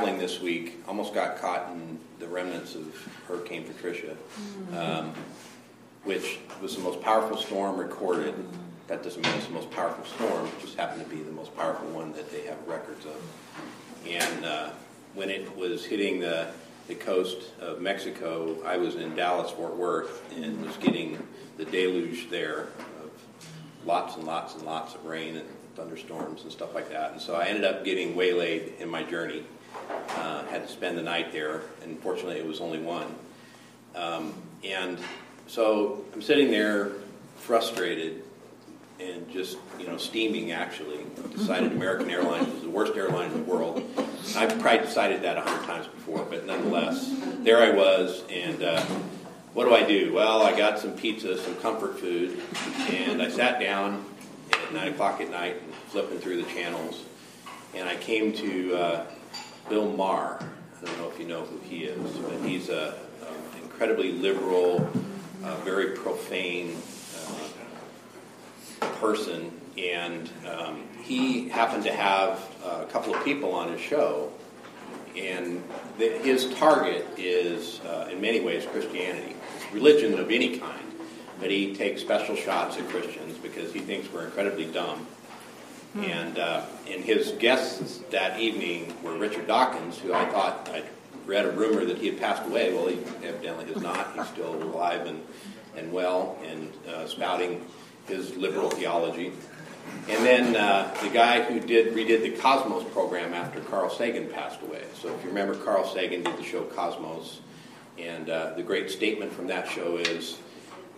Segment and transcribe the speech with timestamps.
[0.00, 2.86] this week, almost got caught in the remnants of
[3.28, 4.16] Hurricane Patricia,
[4.74, 5.12] um,
[6.04, 8.34] which was the most powerful storm recorded.
[8.86, 11.54] That doesn't mean it's the most powerful storm, it just happened to be the most
[11.54, 13.22] powerful one that they have records of.
[14.08, 14.70] And uh,
[15.14, 16.48] when it was hitting the,
[16.88, 21.18] the coast of Mexico, I was in Dallas, Fort Worth, and was getting
[21.58, 22.68] the deluge there
[23.02, 23.10] of
[23.84, 25.46] lots and lots and lots of rain and
[25.76, 27.12] thunderstorms and stuff like that.
[27.12, 29.44] And so I ended up getting waylaid in my journey
[30.10, 33.14] uh, had to spend the night there, and fortunately it was only one.
[33.94, 34.98] Um, and
[35.46, 36.92] so I'm sitting there
[37.36, 38.22] frustrated
[39.00, 40.52] and just you know steaming.
[40.52, 40.98] Actually,
[41.34, 43.82] decided American Airlines was the worst airline in the world.
[44.36, 48.80] I've probably decided that a hundred times before, but nonetheless, there I was, and uh,
[49.54, 50.12] what do I do?
[50.12, 52.40] Well, I got some pizza, some comfort food,
[52.88, 54.04] and I sat down
[54.52, 55.56] at nine o'clock at night,
[55.88, 57.02] flipping through the channels,
[57.74, 58.74] and I came to.
[58.74, 59.06] Uh,
[59.70, 60.36] Bill Maher.
[60.82, 64.90] I don't know if you know who he is, but he's a, a incredibly liberal,
[65.44, 66.76] uh, very profane
[68.82, 74.32] uh, person, and um, he happened to have a couple of people on his show,
[75.16, 75.62] and
[75.98, 79.36] his target is, uh, in many ways, Christianity,
[79.72, 80.82] religion of any kind.
[81.38, 85.06] But he takes special shots at Christians because he thinks we're incredibly dumb
[85.92, 86.04] Hmm.
[86.04, 90.84] And, uh, and his guests that evening were Richard Dawkins, who I thought I
[91.26, 92.72] read a rumor that he had passed away.
[92.72, 94.14] Well, he evidently has not.
[94.14, 95.20] He's still alive and,
[95.76, 97.66] and well and uh, spouting
[98.06, 99.32] his liberal theology.
[100.08, 104.62] And then uh, the guy who did redid the Cosmos program after Carl Sagan passed
[104.62, 104.84] away.
[104.94, 107.40] So if you remember, Carl Sagan did the show Cosmos,
[107.98, 110.38] and uh, the great statement from that show is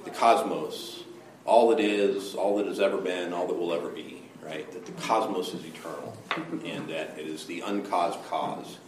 [0.04, 1.04] the cosmos,
[1.44, 4.70] all it is, all that has ever been, all that will ever be right?
[4.72, 6.16] That the cosmos is eternal
[6.64, 8.78] and that it is the uncaused cause.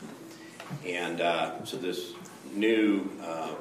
[0.86, 2.12] And uh, so this
[2.52, 3.54] new uh,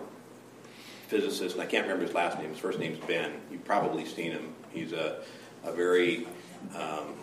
[1.07, 3.33] physicist, and I can't remember his last name, his first name's Ben.
[3.51, 4.53] You've probably seen him.
[4.71, 5.21] He's a,
[5.63, 6.27] a very
[6.75, 7.13] um,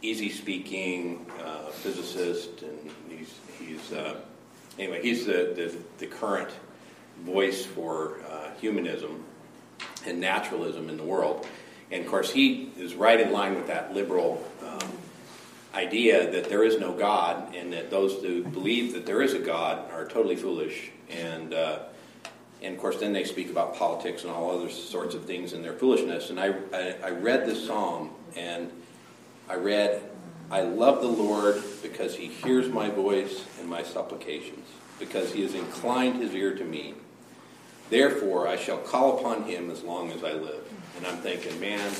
[0.00, 4.20] easy speaking uh, physicist, and he's, he's uh,
[4.78, 6.50] anyway, he's the, the, the, current
[7.20, 9.24] voice for uh, humanism
[10.06, 11.46] and naturalism in the world.
[11.92, 14.90] And of course, he is right in line with that liberal um,
[15.74, 19.38] idea that there is no God and that those who believe that there is a
[19.38, 20.90] God are totally foolish.
[21.10, 21.80] And, uh,
[22.62, 25.60] and of course, then they speak about politics and all other sorts of things in
[25.60, 26.30] their foolishness.
[26.30, 28.70] And I, I, I read this psalm and
[29.50, 30.02] I read,
[30.50, 34.66] I love the Lord because he hears my voice and my supplications,
[34.98, 36.94] because he has inclined his ear to me.
[37.90, 40.61] Therefore, I shall call upon him as long as I live.
[40.96, 41.92] And I'm thinking, man,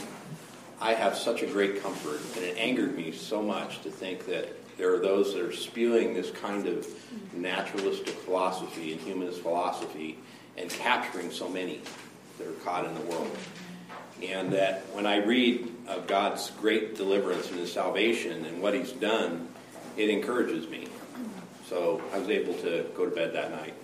[0.81, 2.21] I have such a great comfort.
[2.37, 6.15] And it angered me so much to think that there are those that are spewing
[6.15, 6.87] this kind of
[7.35, 10.19] naturalistic philosophy and humanist philosophy
[10.57, 11.81] and capturing so many
[12.39, 13.37] that are caught in the world.
[14.23, 18.93] And that when I read of God's great deliverance and his salvation and what he's
[18.93, 19.49] done,
[19.97, 20.89] it encourages me.
[21.69, 23.75] So I was able to go to bed that night.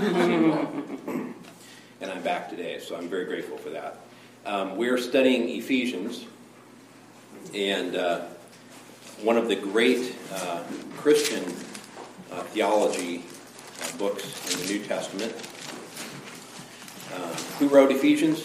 [0.00, 1.34] And,
[2.00, 4.00] and I'm back today, so I'm very grateful for that.
[4.48, 6.24] Um, we're studying Ephesians,
[7.52, 8.22] and uh,
[9.20, 10.62] one of the great uh,
[10.96, 11.44] Christian
[12.32, 13.24] uh, theology
[13.82, 15.34] uh, books in the New Testament.
[17.12, 18.40] Uh, who wrote Ephesians?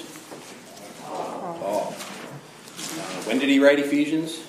[1.03, 1.95] Paul.
[1.95, 4.43] Uh, when did he write Ephesians?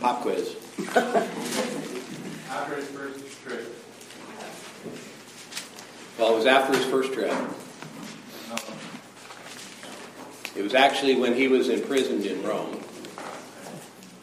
[0.00, 0.54] Pop quiz.
[2.48, 3.74] after his first trip.
[6.16, 7.34] Well, it was after his first trip.
[10.55, 12.82] It was actually when he was imprisoned in Rome.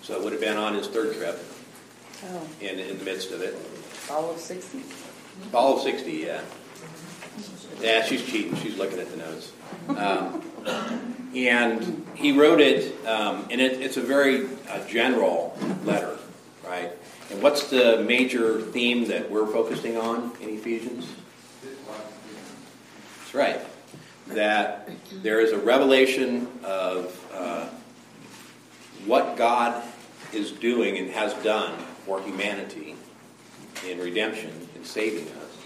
[0.01, 1.41] So it would have been on his third trip
[2.25, 2.47] oh.
[2.59, 3.53] in, in the midst of it.
[3.53, 4.79] Fall of 60?
[5.53, 6.41] Fall of 60, yeah.
[7.79, 8.57] Yeah, she's cheating.
[8.57, 9.53] She's looking at the notes.
[9.87, 10.41] Um,
[11.33, 16.17] and he wrote it, um, and it, it's a very uh, general letter,
[16.67, 16.91] right?
[17.31, 21.07] And what's the major theme that we're focusing on in Ephesians?
[21.61, 23.61] That's right
[24.27, 24.89] that
[25.21, 27.67] there is a revelation of uh,
[29.05, 29.83] what God
[30.31, 32.95] is doing and has done for humanity
[33.87, 35.57] in redemption in saving us,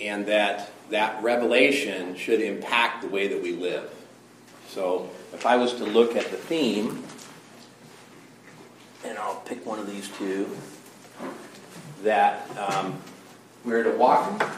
[0.00, 3.90] and that that revelation should impact the way that we live.
[4.68, 7.02] So, if I was to look at the theme,
[9.04, 10.48] and I'll pick one of these two,
[12.02, 13.00] that um,
[13.64, 14.50] we're to walk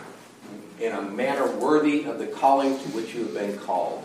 [0.81, 4.05] in a manner worthy of the calling to which you have been called.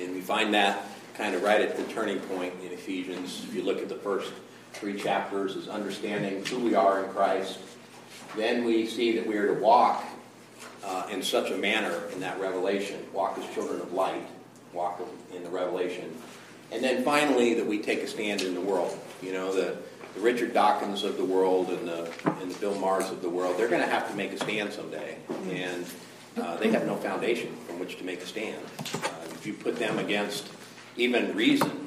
[0.00, 0.84] And we find that
[1.14, 3.44] kind of right at the turning point in Ephesians.
[3.48, 4.32] If you look at the first
[4.72, 7.58] three chapters is understanding who we are in Christ.
[8.36, 10.04] Then we see that we are to walk
[10.84, 14.26] uh, in such a manner in that revelation, walk as children of light,
[14.72, 15.00] walk
[15.34, 16.14] in the revelation.
[16.70, 18.96] And then finally, that we take a stand in the world.
[19.22, 19.78] You know, the,
[20.18, 22.10] the Richard Dawkins of the world and the,
[22.40, 24.72] and the Bill Maher's of the world, they're going to have to make a stand
[24.72, 25.16] someday.
[25.50, 25.86] And
[26.36, 28.60] uh, they have no foundation from which to make a stand.
[28.94, 30.48] Uh, if you put them against
[30.96, 31.86] even reason,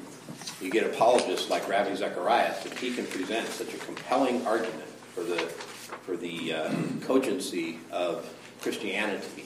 [0.62, 5.24] you get apologists like Ravi Zacharias, if he can present such a compelling argument for
[5.24, 8.32] the, for the uh, cogency of
[8.62, 9.44] Christianity,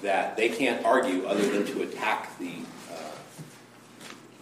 [0.00, 2.54] that they can't argue other than to attack the,
[2.90, 3.10] uh,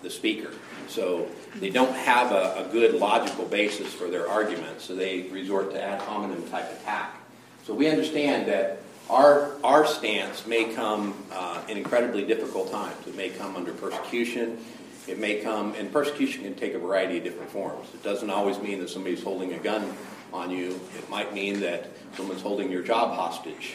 [0.03, 0.53] the speaker.
[0.87, 5.71] So they don't have a, a, good logical basis for their argument, so they resort
[5.73, 7.17] to ad hominem type attack.
[7.65, 13.07] So we understand that our, our stance may come uh, in incredibly difficult times.
[13.07, 14.59] It may come under persecution.
[15.07, 17.89] It may come, and persecution can take a variety of different forms.
[17.93, 19.95] It doesn't always mean that somebody's holding a gun
[20.33, 20.81] on you.
[20.99, 23.75] It might mean that someone's holding your job hostage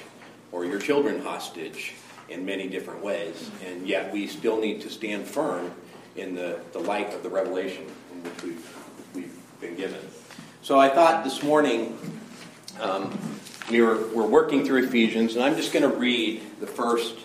[0.51, 1.93] or your children hostage
[2.29, 3.49] in many different ways.
[3.65, 5.71] And yet we still need to stand firm
[6.19, 8.77] in the, the light of the revelation in which we've,
[9.15, 9.99] we've been given.
[10.61, 11.97] So I thought this morning
[12.79, 13.17] um,
[13.69, 17.15] we were, we're working through Ephesians, and I'm just going to read the first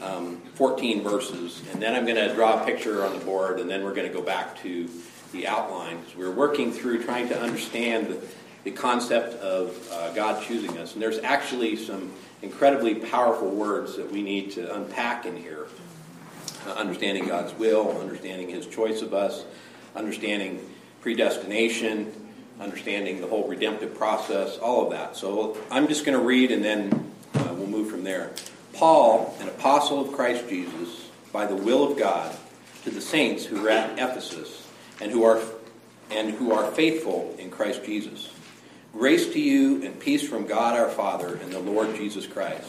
[0.00, 3.68] um, 14 verses, and then I'm going to draw a picture on the board, and
[3.68, 4.88] then we're going to go back to
[5.32, 5.98] the outline.
[6.16, 8.18] We're working through trying to understand the,
[8.64, 12.12] the concept of uh, God choosing us, and there's actually some
[12.42, 15.66] incredibly powerful words that we need to unpack in here.
[16.66, 19.44] Uh, understanding God's will, understanding His choice of us,
[19.94, 20.68] understanding
[21.00, 22.12] predestination,
[22.58, 25.16] understanding the whole redemptive process, all of that.
[25.16, 28.32] So I'm just going to read and then uh, we'll move from there.
[28.72, 32.36] Paul, an apostle of Christ Jesus, by the will of God,
[32.82, 34.66] to the saints who are at Ephesus
[35.00, 35.40] and who are
[36.10, 38.32] and who are faithful in Christ Jesus.
[38.92, 42.68] Grace to you and peace from God our Father and the Lord Jesus Christ.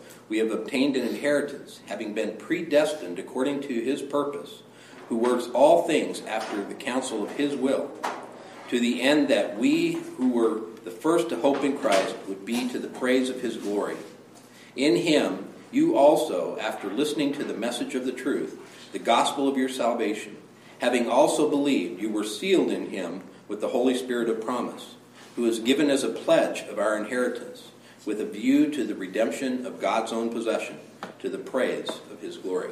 [0.31, 4.63] we have obtained an inheritance, having been predestined according to his purpose
[5.09, 7.91] who works all things after the counsel of his will,
[8.69, 12.69] to the end that we who were the first to hope in Christ would be
[12.69, 13.97] to the praise of his glory.
[14.77, 18.57] In him, you also, after listening to the message of the truth,
[18.93, 20.37] the gospel of your salvation,
[20.79, 24.95] having also believed, you were sealed in him with the Holy Spirit of promise,
[25.35, 27.70] who is given as a pledge of our inheritance,
[28.05, 30.79] with a view to the redemption of God's own possession,
[31.19, 32.71] to the praise of his glory.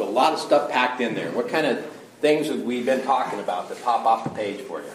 [0.00, 1.30] So a lot of stuff packed in there.
[1.32, 1.84] What kind of
[2.22, 4.90] things have we been talking about that pop off the page for you?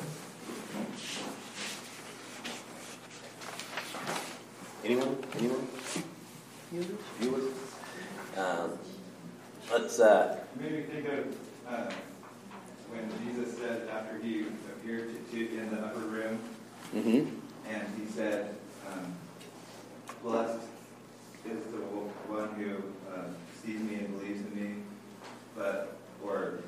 [4.84, 5.18] Anyone?
[5.38, 5.68] Anyone?
[7.20, 7.54] Viewers?
[8.36, 8.80] Um,
[9.72, 10.00] let's.
[10.00, 11.36] Uh, made me think of
[11.68, 11.92] uh,
[12.90, 16.40] when Jesus said after he appeared to, to in the upper room,
[16.96, 17.30] mm-hmm.
[17.70, 18.56] and he said,
[18.92, 19.14] um,
[20.24, 20.62] "Blessed
[21.46, 22.78] is the one who
[23.14, 23.26] uh,
[23.64, 24.76] sees me and believes in me."
[25.56, 26.60] but or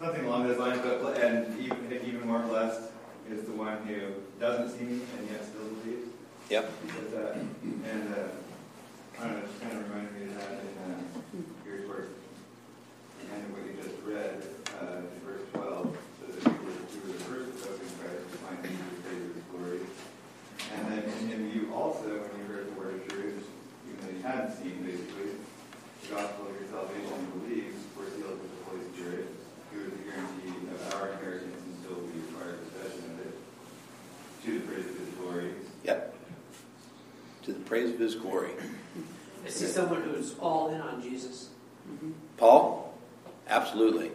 [0.00, 0.80] something along those lines.
[0.82, 2.90] But and even, even more blessed
[3.30, 6.08] is the one who doesn't see me and yet still believes.
[6.50, 6.70] Yep.
[7.12, 8.28] That, and uh,
[9.18, 12.04] I don't know, it just kind of reminded me of that in uh, here's where
[13.32, 14.44] and what you just read
[14.82, 15.96] uh, in verse 12.
[16.20, 18.76] So that we were, we were the first to hope in Christ to find him
[18.76, 19.80] to praise his glory.
[20.76, 23.48] And then in him you also, when you heard the word of truth,
[23.88, 25.40] even though you hadn't seen basically,
[26.04, 27.74] the gospel of your salvation and believe,
[28.94, 29.26] Spirit,
[29.72, 33.34] who is the guarantee of our inheritance until we acquire possession of it,
[34.44, 35.50] to the praise of His glory.
[35.84, 36.14] Yep.
[37.42, 38.52] To the praise of His glory.
[39.44, 41.48] Is he someone who's all in on Jesus?
[42.36, 42.94] Paul?
[43.48, 44.12] Absolutely.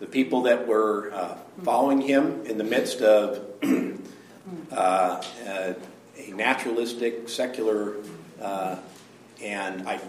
[0.00, 3.44] the people that were uh, following him in the midst of
[4.72, 5.76] uh, a,
[6.16, 7.96] a naturalistic, secular,
[8.40, 8.76] uh,
[9.42, 10.00] and I,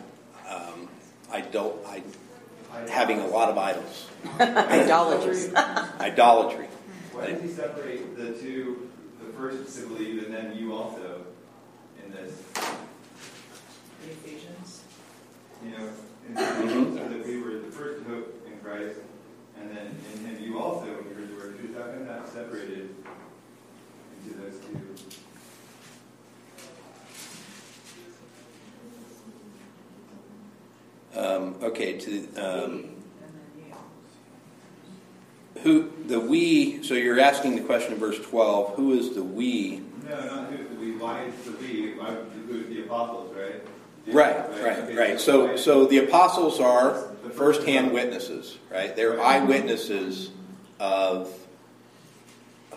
[0.50, 0.88] um,
[1.34, 2.01] I don't, I,
[2.89, 4.08] having a lot of idols,
[4.39, 5.53] Idolatry.
[6.00, 6.67] idolatry.
[7.12, 8.89] Why does he separate the two,
[9.22, 11.25] the first to believe and then you also
[12.03, 12.41] in this?
[12.53, 14.84] The Ephesians.
[15.63, 15.89] You know,
[16.27, 16.36] in
[16.98, 19.00] so that we were the first to hope in Christ,
[19.60, 22.27] and then in him you also, when you heard the word truth, how come that
[22.27, 22.89] separated
[24.25, 24.93] into those two?
[31.92, 32.96] To um, And
[33.36, 33.66] then
[35.56, 35.62] you.
[35.62, 36.82] who the we.
[36.84, 38.75] So you're asking the question in verse 12.
[38.75, 39.82] Who is the we?
[40.08, 42.12] No, not who the we, why is the we, why,
[42.48, 43.62] who is the apostles, right?
[44.08, 45.20] Right, Okay, right, right.
[45.22, 48.94] So, why- so the apostles are first-hand witnesses, right?
[48.96, 50.30] They're eyewitnesses
[50.80, 51.32] of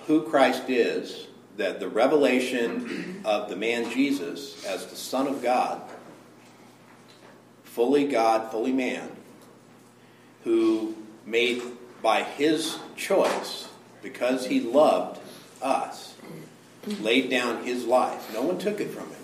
[0.06, 5.82] who Christ is, that the revelation of the man Jesus as the Son of God,
[7.76, 9.10] fully God, fully man,
[10.44, 11.60] who made
[12.02, 13.68] by his choice,
[14.02, 15.20] because he loved
[15.60, 16.14] us,
[17.02, 18.32] laid down his life.
[18.32, 19.16] No one took it from him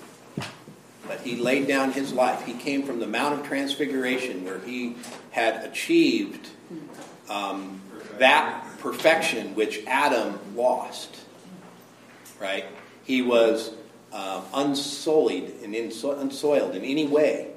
[1.07, 2.45] but he laid down his life.
[2.47, 4.97] He came from the Mount of Transfiguration where he
[5.31, 6.49] had achieved
[7.29, 7.81] um,
[8.19, 11.17] that perfection which Adam lost.
[12.41, 12.65] Right?
[13.05, 13.73] He was
[14.13, 17.52] uh, unsullied and inso- unsoiled in any way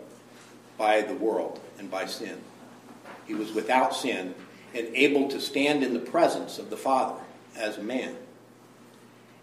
[0.77, 2.37] by the world and by sin.
[3.27, 4.35] He was without sin
[4.73, 7.21] and able to stand in the presence of the Father
[7.55, 8.15] as a man.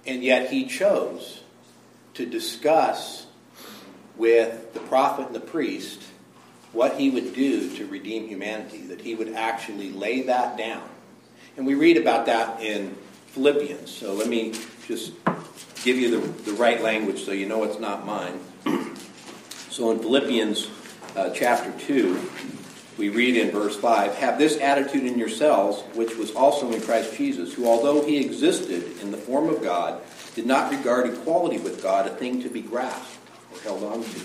[0.06, 1.42] And yet he chose
[2.14, 3.26] to discuss
[4.16, 6.02] with the prophet and the priest
[6.72, 10.88] what he would do to redeem humanity, that he would actually lay that down.
[11.56, 12.96] And we read about that in
[13.28, 13.90] Philippians.
[13.90, 14.54] So let me
[14.86, 15.12] just
[15.84, 18.40] give you the, the right language so you know it's not mine.
[19.70, 20.68] so in Philippians
[21.16, 22.30] uh, chapter 2,
[22.98, 27.16] we read in verse 5 Have this attitude in yourselves, which was also in Christ
[27.16, 30.00] Jesus, who, although he existed in the form of God,
[30.34, 33.18] did not regard equality with God a thing to be grasped
[33.52, 34.20] or held on to,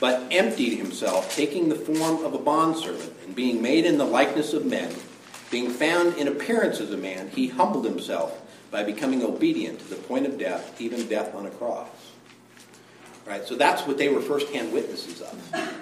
[0.00, 4.52] but emptied himself, taking the form of a bondservant, and being made in the likeness
[4.52, 4.92] of men,
[5.50, 9.94] being found in appearance as a man, he humbled himself by becoming obedient to the
[9.94, 12.13] point of death, even death on a cross.
[13.26, 13.44] Right?
[13.46, 15.78] So that's what they were first-hand witnesses of.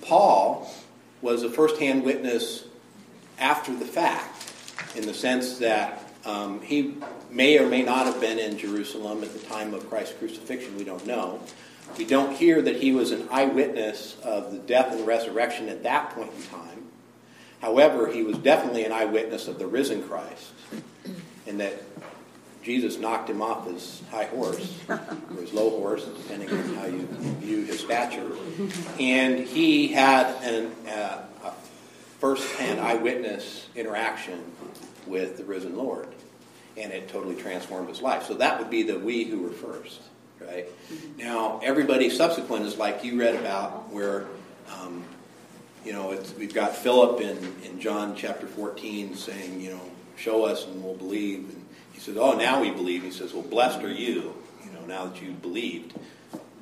[0.00, 0.72] Paul
[1.20, 2.64] was a first-hand witness
[3.38, 4.52] after the fact,
[4.94, 6.96] in the sense that um, he
[7.30, 10.76] may or may not have been in Jerusalem at the time of Christ's crucifixion.
[10.76, 11.40] We don't know.
[11.98, 16.10] We don't hear that he was an eyewitness of the death and resurrection at that
[16.10, 16.86] point in time.
[17.60, 20.52] However, he was definitely an eyewitness of the risen Christ,
[21.46, 21.82] and that
[22.62, 25.00] Jesus knocked him off his high horse, or
[25.40, 27.06] his low horse, depending on how you
[27.40, 28.30] view his stature.
[29.00, 31.52] And he had an, uh, a
[32.20, 34.40] first-hand eyewitness interaction
[35.06, 36.08] with the risen Lord,
[36.76, 38.26] and it totally transformed his life.
[38.26, 40.00] So that would be the we who were first,
[40.40, 40.66] right?
[41.18, 44.26] Now, everybody subsequent is like you read about, where
[44.72, 45.04] um,
[45.84, 49.80] you know we've got Philip in, in John chapter 14 saying, you know,
[50.16, 51.40] show us and we'll believe.
[51.40, 51.61] And
[52.02, 53.02] says, oh, now we believe.
[53.02, 55.94] He says, well, blessed are you, you know, now that you believed.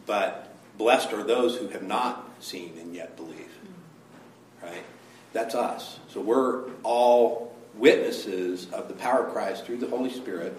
[0.07, 3.51] But blessed are those who have not seen and yet believe,
[4.63, 4.85] right?
[5.33, 5.99] That's us.
[6.09, 10.57] So we're all witnesses of the power of Christ through the Holy Spirit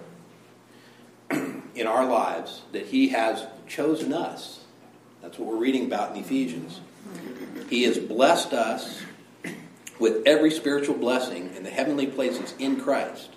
[1.32, 4.64] in our lives that He has chosen us.
[5.22, 6.80] That's what we're reading about in Ephesians.
[7.70, 9.02] He has blessed us
[10.00, 13.30] with every spiritual blessing in the heavenly places in Christ,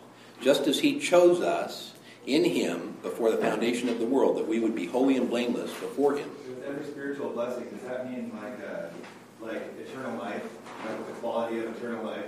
[0.45, 1.95] just as He chose us
[2.27, 5.71] in Him before the foundation of the world, that we would be holy and blameless
[5.73, 6.31] before Him.
[6.47, 8.89] With every spiritual blessing, does that mean like, uh,
[9.41, 10.43] like eternal life,
[10.87, 12.27] like the quality of eternal life?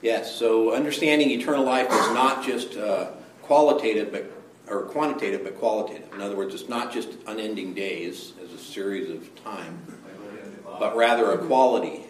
[0.00, 3.10] Yes, so understanding eternal life is not just uh,
[3.42, 4.32] qualitative, but
[4.68, 6.12] or quantitative, but qualitative.
[6.14, 10.38] In other words, it's not just unending days as a series of time, Like looking
[10.46, 10.80] at the clock?
[10.80, 12.04] but rather a quality,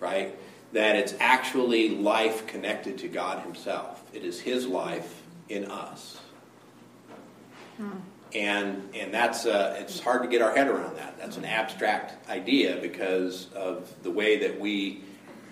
[0.00, 0.34] right?
[0.74, 4.02] That it's actually life connected to God Himself.
[4.12, 6.20] It is His life in us,
[8.34, 11.16] and and that's uh, it's hard to get our head around that.
[11.16, 15.02] That's an abstract idea because of the way that we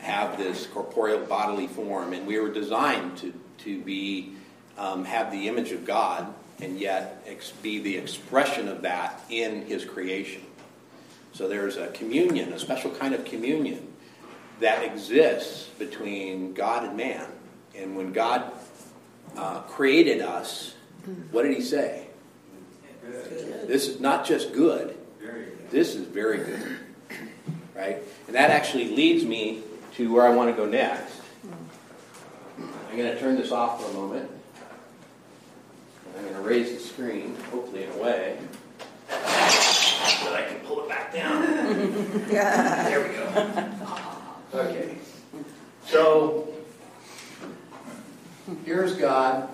[0.00, 4.32] have this corporeal bodily form, and we were designed to to be
[4.76, 9.66] um, have the image of God, and yet ex- be the expression of that in
[9.66, 10.42] His creation.
[11.32, 13.91] So there's a communion, a special kind of communion
[14.62, 17.26] that exists between God and man.
[17.76, 18.50] And when God
[19.36, 20.74] uh, created us,
[21.30, 22.06] what did He say?
[23.04, 23.68] Good.
[23.68, 25.70] This is not just good, Very good.
[25.70, 26.76] this is very good.
[27.74, 27.98] Right?
[28.26, 29.62] And that actually leads me
[29.94, 31.20] to where I want to go next.
[32.58, 34.30] I'm going to turn this off for a moment.
[36.16, 38.38] I'm going to raise the screen, hopefully in a way
[39.08, 41.42] that I can pull it back down.
[42.28, 43.98] There we go.
[44.54, 44.96] Okay.
[45.86, 46.46] So,
[48.64, 49.48] here's God,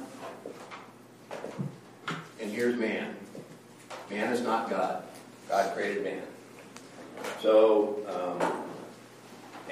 [2.40, 3.14] and here's man.
[4.10, 5.04] Man is not God.
[5.48, 6.22] God created man.
[7.40, 8.64] So, um,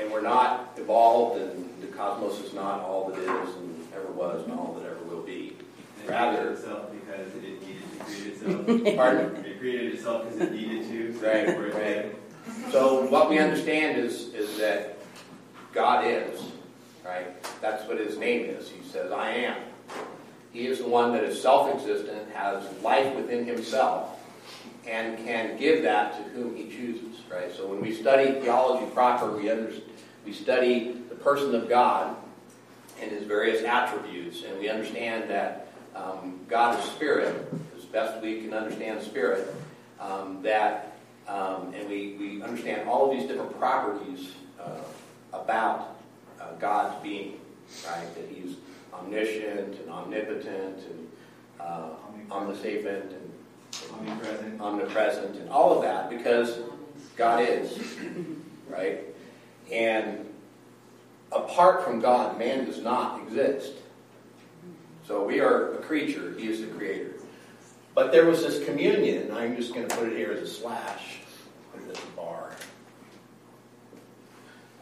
[0.01, 4.45] and we're not evolved, and the cosmos is not all that is and ever was
[4.45, 5.57] and all that ever will be.
[6.05, 8.97] It Rather- created itself because it needed to create itself.
[8.97, 9.45] Pardon?
[9.45, 11.19] It created itself because it needed to.
[11.19, 12.15] so Right, right.
[12.71, 14.96] So what we understand is, is that
[15.77, 16.41] God is,
[17.05, 17.27] right?
[17.61, 18.71] That's what his name is.
[18.71, 19.59] He says, I am.
[20.51, 24.19] He is the one that is self-existent, has life within himself,
[24.89, 27.55] and can give that to whom he chooses, right?
[27.55, 29.71] So when we study theology proper, we under,
[30.25, 32.17] we study the person of God
[33.03, 38.41] and his various attributes, and we understand that um, God is spirit, as best we
[38.41, 39.55] can understand spirit,
[40.01, 40.97] um, that
[41.29, 44.79] um, and we, we understand all of these different properties uh,
[45.43, 45.97] about
[46.41, 47.41] uh, God's being,
[47.87, 48.15] right?
[48.15, 48.57] That He's
[48.93, 51.09] omniscient and omnipotent and
[51.61, 51.89] uh,
[52.31, 53.33] omniscient and
[53.93, 54.61] Omnipresent.
[54.61, 56.61] omnipresent and all of that because
[57.17, 57.79] God is,
[58.69, 59.01] right?
[59.71, 60.27] And
[61.33, 63.73] apart from God, man does not exist.
[65.07, 67.13] So we are a creature, He is the creator.
[67.95, 71.19] But there was this communion, I'm just going to put it here as a slash,
[71.73, 72.53] put it as a bar,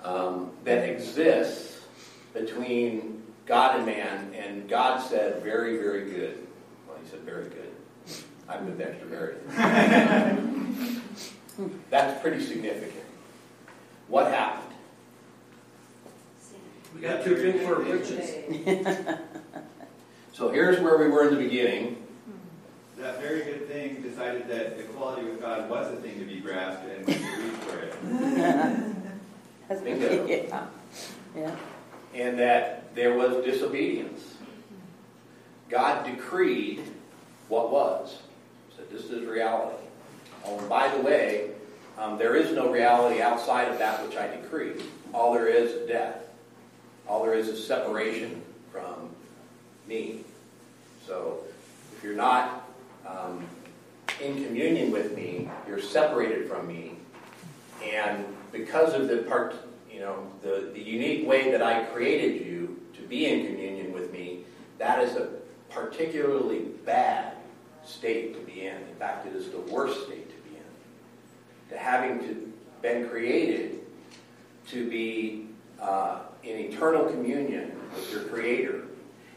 [0.05, 1.81] um, that exists
[2.33, 6.47] between God and man, and God said, very, very good.
[6.87, 7.73] Well, He said, very good.
[8.49, 9.37] I put the extra very.
[11.91, 13.05] That's pretty significant.
[14.09, 14.75] What happened?
[16.95, 18.31] We got too big for our britches.
[20.33, 22.05] So here's where we were in the beginning.
[22.99, 26.87] That very good thing decided that equality with God was a thing to be grasped
[26.87, 28.91] and to reach for it.
[29.81, 30.27] Bingo.
[30.27, 30.67] Yeah.
[31.37, 31.57] Yeah.
[32.15, 34.35] and that there was disobedience.
[35.69, 36.85] God decreed
[37.49, 38.19] what was.
[38.77, 39.77] Said this is reality.
[40.45, 41.51] Oh, and by the way,
[41.99, 44.75] um, there is no reality outside of that which I decree.
[45.13, 46.19] All there is is death.
[47.09, 49.11] All there is is separation from
[49.89, 50.21] me.
[51.07, 51.41] So
[51.97, 52.69] if you're not
[53.07, 53.45] um,
[54.23, 56.97] in communion with me, you're separated from me.
[57.83, 59.55] And because of the part,
[59.93, 64.11] you know, the, the unique way that I created you to be in communion with
[64.13, 64.45] me,
[64.79, 65.29] that is a
[65.69, 67.37] particularly bad
[67.85, 68.77] state to be in.
[68.77, 71.71] In fact, it is the worst state to be in.
[71.71, 72.53] To having to
[72.85, 73.81] been created
[74.69, 75.49] to be
[75.81, 78.83] uh, in eternal communion with your Creator,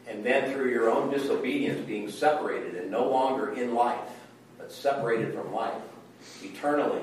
[0.05, 4.09] and then through your own disobedience being separated and no longer in life,
[4.57, 5.81] but separated from life,
[6.43, 7.01] eternally,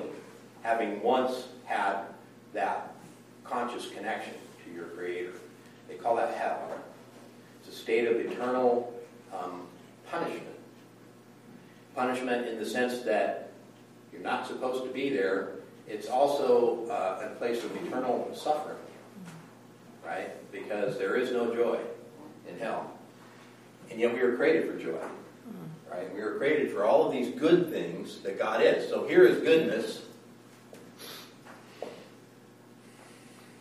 [0.62, 2.03] having once had
[2.53, 2.94] that
[3.44, 5.33] conscious connection to your Creator.
[5.88, 6.70] They call that hell.
[7.61, 8.94] It's a state of eternal
[9.33, 9.62] um,
[10.11, 10.42] punishment.
[11.94, 13.53] Punishment in the sense that
[14.12, 15.53] you're not supposed to be there.
[15.87, 18.79] It's also uh, a place of eternal suffering,
[20.05, 20.31] right?
[20.50, 21.79] Because there is no joy
[22.48, 22.90] in hell.
[23.90, 24.98] And yet we were created for joy,
[25.90, 26.12] right?
[26.14, 28.88] We were created for all of these good things that God is.
[28.88, 30.03] So here is goodness.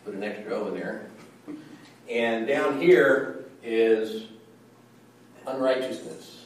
[0.04, 1.06] Put an extra O in there.
[2.10, 4.24] And down here is
[5.46, 6.44] unrighteousness,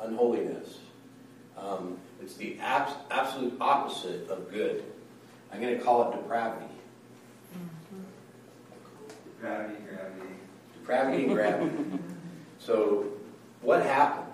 [0.00, 0.78] unholiness.
[1.56, 4.84] Um, it's the abs- absolute opposite of good.
[5.52, 6.66] I'm going to call it depravity.
[9.40, 10.28] Gravity, gravity.
[10.74, 11.72] Depravity and gravity.
[12.58, 13.06] so,
[13.62, 14.32] what happened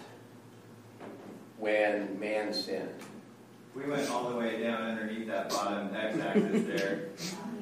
[1.58, 2.88] when man sinned?
[3.74, 7.08] We went all the way down underneath that bottom x-axis there.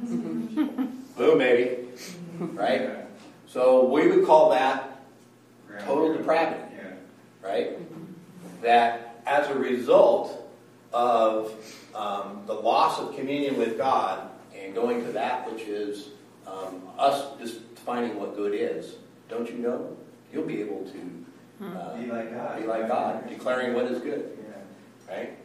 [1.17, 1.89] Boom, baby.
[2.39, 2.91] Right?
[3.47, 5.03] So, we would call that
[5.85, 6.63] total depravity.
[7.43, 7.79] Right?
[8.63, 10.51] That as a result
[10.93, 11.53] of
[11.95, 16.09] um, the loss of communion with God and going to that which is
[16.47, 18.97] um, us just defining what good is,
[19.29, 19.97] don't you know?
[20.33, 22.61] You'll be able to uh, Be like God.
[22.61, 24.37] be like God, declaring what is good,
[25.09, 25.37] right?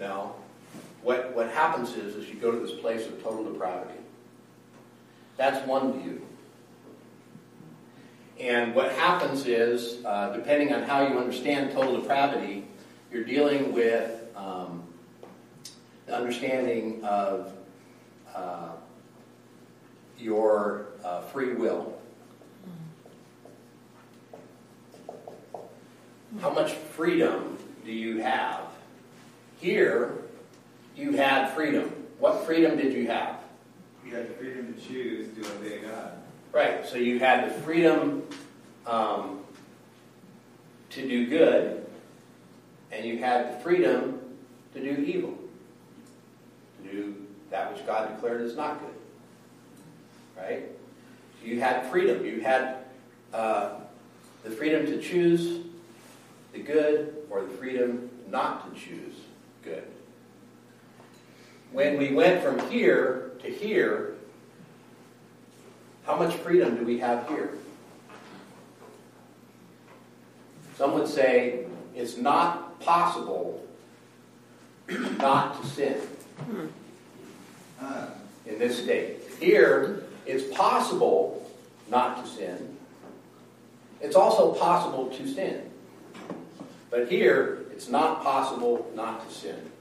[0.00, 0.34] Now,
[1.04, 4.00] what, what happens is, is you go to this place of total depravity.
[5.36, 6.26] That's one view.
[8.40, 12.64] And what happens is, uh, depending on how you understand total depravity,
[13.12, 14.82] you're dealing with um,
[16.06, 17.52] the understanding of
[18.34, 18.72] uh,
[20.18, 21.96] your uh, free will.
[26.40, 28.62] How much freedom do you have?
[29.60, 30.24] Here,
[30.96, 31.92] you had freedom.
[32.18, 33.36] What freedom did you have?
[34.06, 36.12] You had the freedom to choose to obey God.
[36.52, 38.22] Right, so you had the freedom
[38.86, 39.40] um,
[40.90, 41.84] to do good,
[42.92, 44.20] and you had the freedom
[44.74, 45.36] to do evil,
[46.78, 47.14] to do
[47.50, 48.94] that which God declared is not good.
[50.36, 50.64] Right?
[51.40, 52.24] So you had freedom.
[52.24, 52.84] You had
[53.32, 53.80] uh,
[54.44, 55.64] the freedom to choose
[56.52, 59.14] the good or the freedom not to choose
[59.64, 59.84] good.
[61.74, 64.14] When we went from here to here,
[66.06, 67.50] how much freedom do we have here?
[70.76, 71.64] Some would say
[71.96, 73.66] it's not possible
[75.18, 75.96] not to sin
[78.46, 79.22] in this state.
[79.40, 81.50] Here, it's possible
[81.90, 82.76] not to sin.
[84.00, 85.72] It's also possible to sin.
[86.88, 89.72] But here, it's not possible not to sin.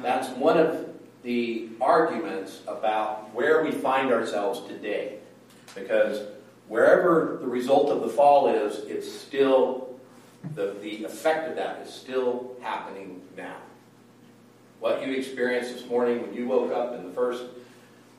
[0.00, 0.88] That's one of
[1.22, 5.18] the arguments about where we find ourselves today.
[5.74, 6.26] Because
[6.68, 9.98] wherever the result of the fall is, it's still,
[10.54, 13.56] the, the effect of that is still happening now.
[14.80, 17.44] What you experienced this morning when you woke up and the first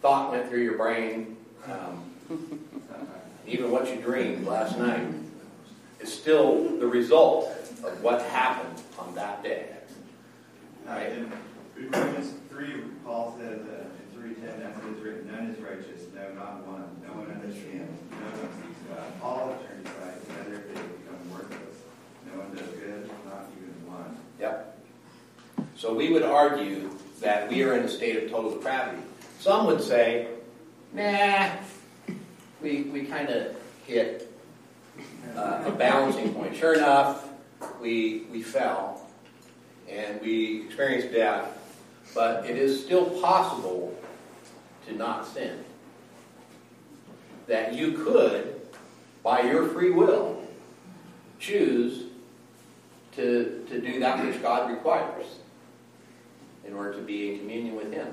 [0.02, 2.04] thought went through your brain, um,
[3.48, 5.08] even what you dreamed last night,
[6.00, 7.50] is still the result
[7.84, 9.68] of what happened on that day.
[10.88, 11.32] in
[11.78, 16.34] Romans 3, Paul says, uh, in 3.10, as it is written, none is righteous, no,
[16.34, 16.86] not one.
[17.06, 19.04] No one understands, no one seeks God.
[19.22, 21.78] All have turned aside, together they become worthless.
[22.32, 24.18] No one does good, not even one.
[24.40, 24.78] Yep.
[25.76, 29.02] So we would argue that we are in a state of total depravity.
[29.40, 30.28] Some would say,
[30.94, 31.50] nah,
[32.62, 33.56] we, we kind of
[33.86, 34.32] hit
[35.36, 36.56] uh, a balancing point.
[36.56, 37.28] Sure enough,
[37.82, 39.02] we, we fell
[39.90, 41.58] and we experienced death,
[42.14, 43.98] but it is still possible
[44.88, 45.64] to not sin.
[47.48, 48.62] That you could,
[49.24, 50.42] by your free will,
[51.40, 52.06] choose
[53.16, 55.26] to, to do that which God requires
[56.66, 58.08] in order to be in communion with Him.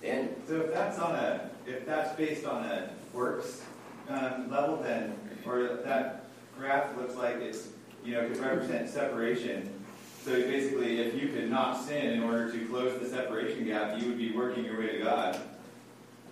[0.00, 0.34] Daniel?
[0.46, 3.62] So if that's on a, if that's based on a works
[4.08, 5.14] um, level, then,
[5.46, 6.24] or that
[6.58, 7.68] graph looks like it's,
[8.04, 9.72] you know, could represent separation.
[10.24, 14.06] So basically, if you could not sin in order to close the separation gap, you
[14.08, 15.40] would be working your way to God,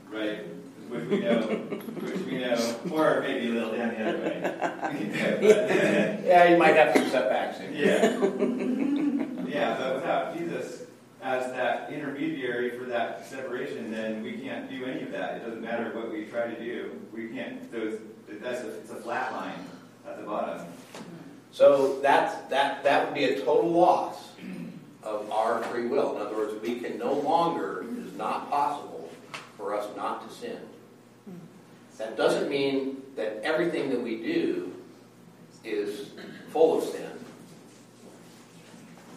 [0.09, 0.45] right?
[0.89, 6.21] Which we know, which we know, or maybe a little down the other way.
[6.25, 7.59] Yeah, you might have some setbacks.
[7.73, 8.17] Yeah.
[9.49, 10.83] Yeah, but without Jesus
[11.23, 15.37] as that intermediary for that separation, then we can't do any of that.
[15.37, 16.93] It doesn't matter what we try to do.
[17.13, 17.71] We can't.
[17.73, 17.99] Those
[18.41, 19.65] that's a, it's a flat line
[20.07, 20.65] at the bottom.
[21.53, 24.31] So that's, that, that would be a total loss
[25.03, 26.17] of our free will.
[26.17, 29.11] In other words, we can no longer, it is not possible
[29.57, 30.59] for us not to sin.
[31.99, 34.73] That doesn't mean that everything that we do
[35.65, 36.11] is
[36.51, 37.11] full of sin.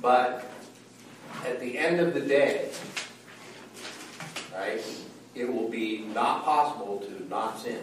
[0.01, 0.51] But
[1.45, 2.69] at the end of the day,
[4.53, 4.81] right,
[5.33, 7.79] it will be not possible to not sin.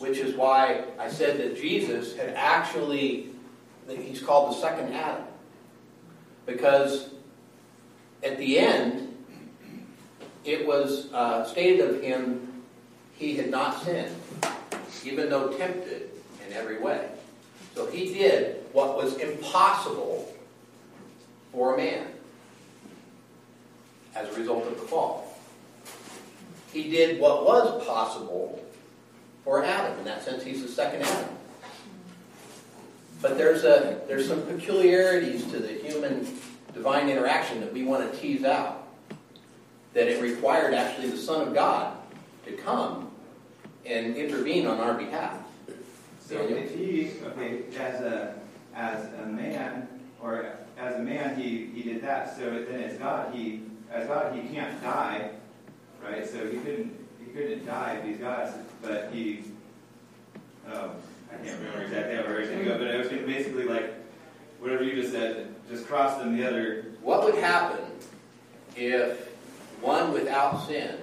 [0.00, 3.28] Which is why I said that Jesus had actually,
[3.86, 5.24] he's called the second Adam.
[6.46, 7.10] Because
[8.22, 9.14] at the end,
[10.46, 12.50] it was uh, stated of him,
[13.14, 14.16] he had not sinned,
[15.04, 16.08] even though tempted
[16.46, 17.10] in every way.
[17.74, 20.34] So he did what was impossible
[21.52, 22.06] for a man
[24.14, 25.38] as a result of the fall.
[26.72, 28.64] He did what was possible
[29.44, 29.98] for Adam.
[29.98, 31.36] In that sense, he's the second Adam.
[33.22, 36.26] But there's a there's some peculiarities to the human
[36.72, 38.88] divine interaction that we want to tease out.
[39.92, 41.96] That it required actually the Son of God
[42.46, 43.10] to come
[43.84, 45.38] and intervene on our behalf.
[46.20, 48.34] So if he, okay, as a
[48.74, 49.88] as a man,
[50.22, 52.36] or as a man, he he did that.
[52.36, 55.30] So then as God, he as God, he can't die,
[56.02, 56.26] right?
[56.26, 56.99] So he couldn't
[57.30, 59.44] he couldn't die if he's God, but he.
[60.66, 60.90] Um,
[61.32, 63.94] I can't remember exactly how we're going to go, but it was basically like
[64.58, 65.54] whatever you just said.
[65.68, 66.86] Just cross them the other.
[67.02, 67.84] What would happen
[68.76, 69.28] if
[69.80, 70.96] one without sin,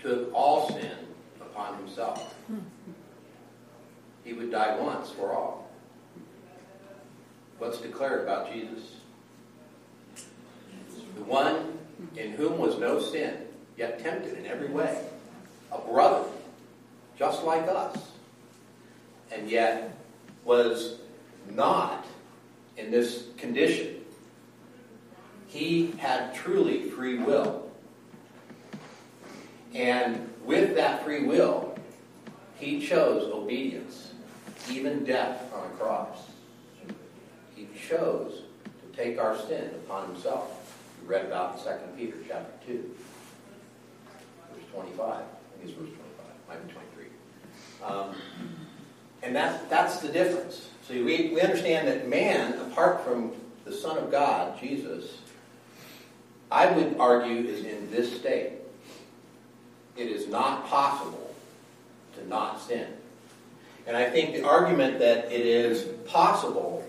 [0.00, 0.92] took all sin
[1.40, 2.34] upon himself.
[4.24, 5.70] He would die once for all.
[7.58, 8.96] What's declared about Jesus?
[11.16, 11.78] The one
[12.16, 13.43] in whom was no sin,
[13.76, 15.04] yet tempted in every way.
[15.72, 16.28] A brother,
[17.18, 17.96] just like us,
[19.32, 19.96] and yet
[20.44, 20.98] was
[21.50, 22.06] not
[22.76, 23.96] in this condition.
[25.48, 27.70] He had truly free will.
[29.74, 31.76] And with that free will,
[32.58, 34.12] he chose obedience,
[34.70, 36.18] even death on a cross.
[37.54, 40.76] He chose to take our sin upon himself.
[41.02, 43.13] We read about in 2 Peter chapter 2, verse
[44.74, 45.08] 25.
[45.08, 45.24] I think
[45.62, 45.98] it's verse 25,
[46.48, 47.04] might be 23.
[47.84, 48.14] Um,
[49.22, 50.68] and that, that's the difference.
[50.86, 53.32] So we, we understand that man, apart from
[53.64, 55.18] the Son of God, Jesus,
[56.50, 58.52] I would argue is in this state.
[59.96, 61.34] It is not possible
[62.16, 62.88] to not sin.
[63.86, 66.84] And I think the argument that it is possible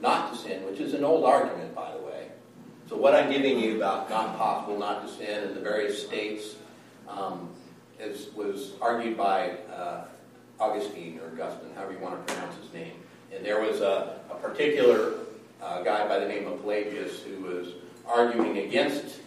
[0.00, 2.28] not to sin, which is an old argument, by the way.
[2.88, 6.56] So what I'm giving you about not possible not to sin in the various states
[7.08, 7.50] um,
[8.34, 10.04] was argued by uh,
[10.60, 12.92] Augustine or Augustine, however you want to pronounce his name.
[13.34, 15.14] And there was a, a particular
[15.62, 17.68] uh, guy by the name of Pelagius who was
[18.06, 19.20] arguing against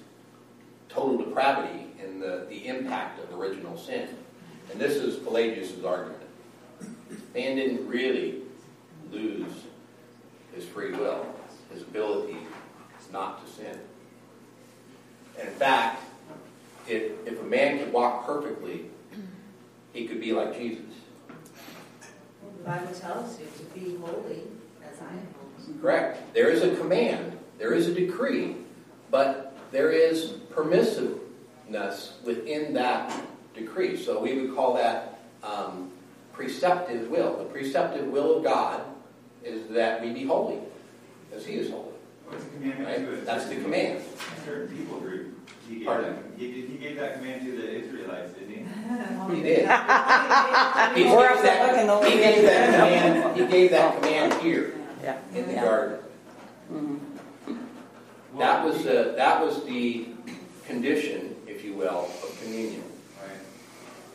[0.88, 4.10] total depravity and the, the impact of original sin.
[4.72, 6.24] And this is Pelagius' argument.
[7.34, 8.42] Man didn't really
[9.12, 9.52] lose
[10.54, 11.26] his free will,
[11.74, 12.38] his ability
[13.12, 13.80] not to sin.
[15.40, 16.04] And in fact,
[16.90, 18.86] if, if a man could walk perfectly,
[19.94, 20.84] he could be like Jesus.
[22.58, 24.44] The Bible tells you to be holy
[24.84, 25.80] as I am holy.
[25.82, 26.34] Correct.
[26.34, 28.56] There is a command, there is a decree,
[29.12, 33.14] but there is permissiveness within that
[33.54, 33.98] decree.
[33.98, 35.92] So we would call that um,
[36.34, 37.38] preceptive will.
[37.38, 38.82] The preceptive will of God
[39.44, 40.60] is that we be holy,
[41.34, 41.86] as He is holy.
[42.26, 43.26] What's the commandment Right?
[43.26, 44.04] That's the command.
[44.46, 45.29] Certain people group.
[45.68, 46.16] He gave Pardon?
[46.16, 48.56] that, he, did- he gave that command to the Israelites, didn't he?
[49.36, 49.60] He did.
[49.60, 53.38] He We're gave looking that, over he gave that command.
[53.40, 55.18] He gave that command here Yeah.
[55.36, 55.64] in the Yeah.
[55.64, 55.98] garden.
[56.74, 57.00] Mhm.
[58.40, 60.08] That was the, that was the
[60.68, 62.84] condition, if you will, of communion.
[63.22, 63.38] Right.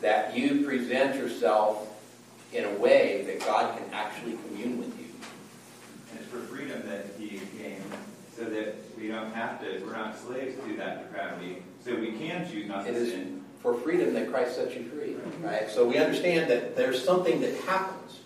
[0.00, 1.88] That you present yourself
[2.52, 5.06] in a way that God can actually commune with you.
[6.10, 7.82] And it's for freedom that he came,
[8.36, 12.50] so that we don't have to, we're not slaves to that depravity, so we can
[12.50, 13.44] choose not It to is sin.
[13.60, 15.14] for freedom that Christ sets you free,
[15.46, 15.68] right?
[15.70, 18.20] So we understand that there's something that happens.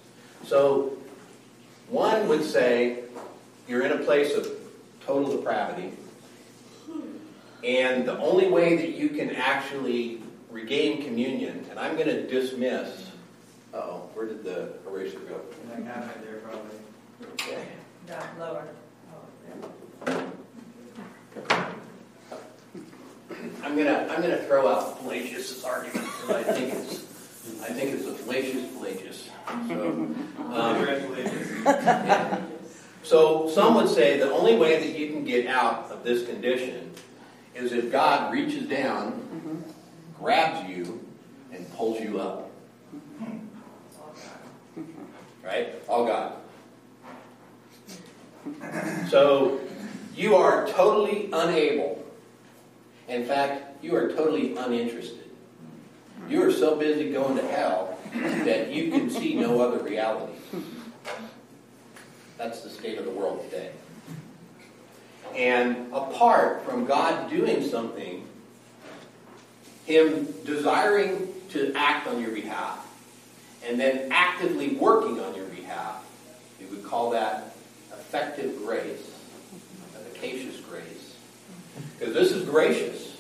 [0.45, 0.97] So
[1.89, 3.01] one would say
[3.67, 4.47] you're in a place of
[5.05, 5.95] total depravity,
[7.65, 13.11] and the only way that you can actually regain communion, and I'm going to dismiss.
[13.75, 15.41] Oh, where did the eraser go?
[15.75, 16.77] And that cabinet there probably.
[17.33, 17.65] Okay.
[18.07, 18.69] Down lower.
[20.07, 20.28] Oh,
[23.63, 27.09] I'm gonna I'm gonna throw out Pelagius' argument because I think it's
[27.63, 29.29] I think it's a fallacious Pelagius.
[29.69, 29.89] So,
[30.53, 30.87] um,
[31.67, 32.41] yeah.
[33.03, 36.93] so some would say the only way that you can get out of this condition
[37.55, 39.65] is if God reaches down,
[40.19, 41.05] grabs you,
[41.53, 42.51] and pulls you up.
[45.43, 45.75] Right?
[45.89, 46.35] All God.
[49.09, 49.61] So
[50.15, 52.05] you are totally unable.
[53.09, 55.25] In fact, you are totally uninterested.
[56.29, 60.35] You are so busy going to hell that you can see no other reality.
[62.37, 63.71] That's the state of the world today.
[65.35, 68.27] And apart from God doing something,
[69.87, 72.87] Him desiring to act on your behalf,
[73.67, 76.05] and then actively working on your behalf,
[76.61, 77.57] we would call that
[77.93, 79.11] effective grace,
[79.95, 80.88] efficacious grace.
[81.99, 83.17] Because this is gracious.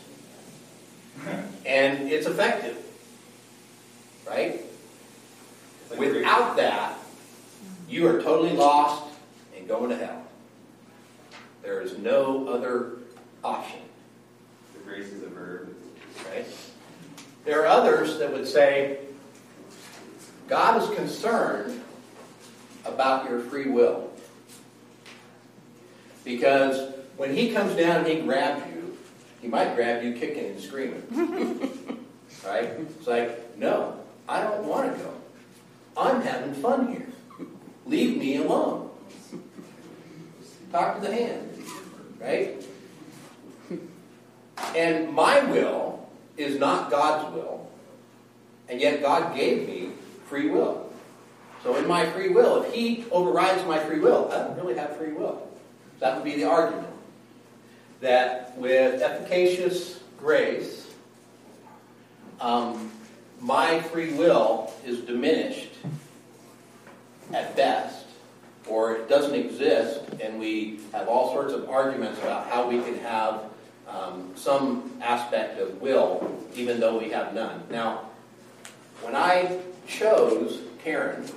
[1.67, 2.77] And it's effective.
[4.27, 4.61] Right?
[5.99, 6.99] Without that,
[7.89, 9.05] you are totally lost
[9.57, 10.23] and going to hell.
[11.63, 12.99] There is no other
[13.43, 13.81] option.
[14.75, 15.75] The grace is a verb.
[16.31, 16.47] Right?
[17.45, 18.99] There are others that would say,
[20.49, 21.83] God is concerned
[22.85, 24.11] about your free will.
[26.25, 28.97] Because when he comes down and he grabs you,
[29.43, 31.03] he might grab you kicking and screaming.
[32.47, 32.65] right?
[32.65, 35.15] It's like, no, I don't want to go.
[35.97, 37.09] I'm having fun here.
[37.87, 38.91] Leave me alone.
[40.71, 41.65] Talk to the hand.
[42.21, 42.65] Right?
[44.77, 47.69] And my will is not God's will,
[48.69, 49.91] and yet God gave me
[50.27, 50.93] free will.
[51.63, 54.97] So in my free will, if He overrides my free will, I don't really have
[54.97, 55.49] free will.
[56.01, 56.98] That would be the argument.
[58.01, 60.87] That with efficacious grace,
[62.41, 62.91] um,
[63.41, 65.73] my free will is diminished
[67.33, 68.07] at best,
[68.67, 72.99] or it doesn't exist, and we have all sorts of arguments about how we can
[72.99, 73.43] have
[73.89, 77.63] um, some aspect of will, even though we have none.
[77.71, 78.11] Now,
[79.03, 81.29] when I chose Karen,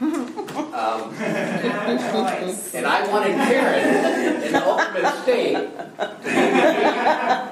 [0.00, 1.14] um,
[2.74, 5.70] and I wanted Karen in the ultimate state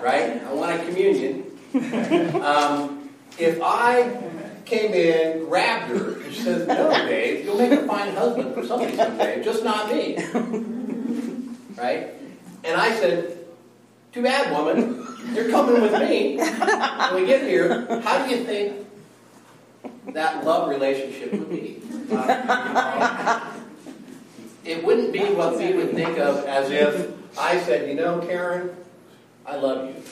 [0.02, 0.42] right?
[0.44, 1.44] I wanted communion.
[2.42, 4.18] Um, if I
[4.64, 8.64] came in, grabbed her, and she says, "No, Dave, you'll make a fine husband for
[8.66, 10.16] somebody someday, just not me."
[11.76, 12.08] Right?
[12.64, 13.38] And I said,
[14.12, 15.06] "Too bad, woman.
[15.32, 18.87] You're coming with me." When we get here, how do you think
[20.12, 21.82] that love relationship would be?
[22.10, 23.54] Uh,
[24.64, 28.76] it wouldn't be what we would think of as if I said, "You know, Karen,
[29.46, 30.02] I love you."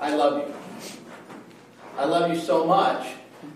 [0.00, 0.54] I love you.
[1.96, 3.06] I love you so much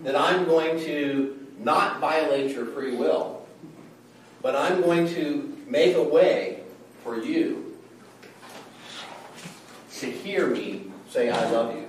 [0.03, 3.45] that I'm going to not violate your free will,
[4.41, 6.61] but I'm going to make a way
[7.03, 7.77] for you
[9.99, 11.87] to hear me say, I love you.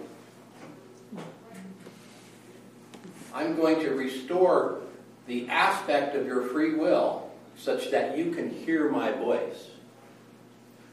[3.34, 4.80] I'm going to restore
[5.26, 9.68] the aspect of your free will such that you can hear my voice,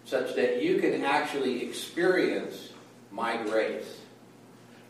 [0.06, 2.74] such that you can actually experience
[3.12, 4.02] my grace.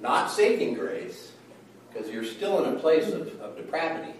[0.02, 1.32] Not saving grace,
[1.89, 4.13] because you're still in a place of, of depravity.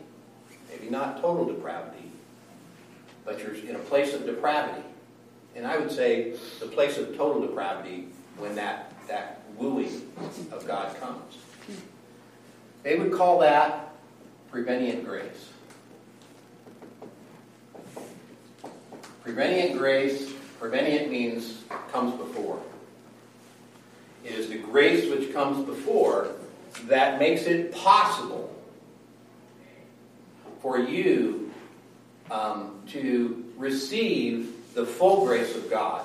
[0.70, 2.12] Maybe not total depravity,
[3.26, 4.84] but you're in a place of depravity.
[5.56, 10.12] And I would say the place of total depravity when that, that wooing
[10.52, 11.38] of God comes.
[12.84, 13.94] They would call that
[14.52, 15.50] prevenient grace.
[19.24, 22.62] Prevenient grace, prevenient means comes before.
[24.24, 26.30] It is the grace which comes before
[26.86, 28.54] that makes it possible
[30.62, 31.52] for you
[32.30, 36.04] um, to receive the full grace of God.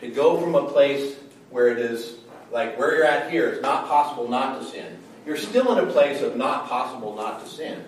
[0.00, 1.16] To go from a place
[1.50, 2.16] where it is
[2.50, 4.98] like where you're at here, it's not possible not to sin.
[5.26, 7.84] You're still in a place of not possible not to sin.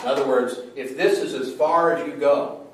[0.00, 2.66] In other words, if this is as far as you go,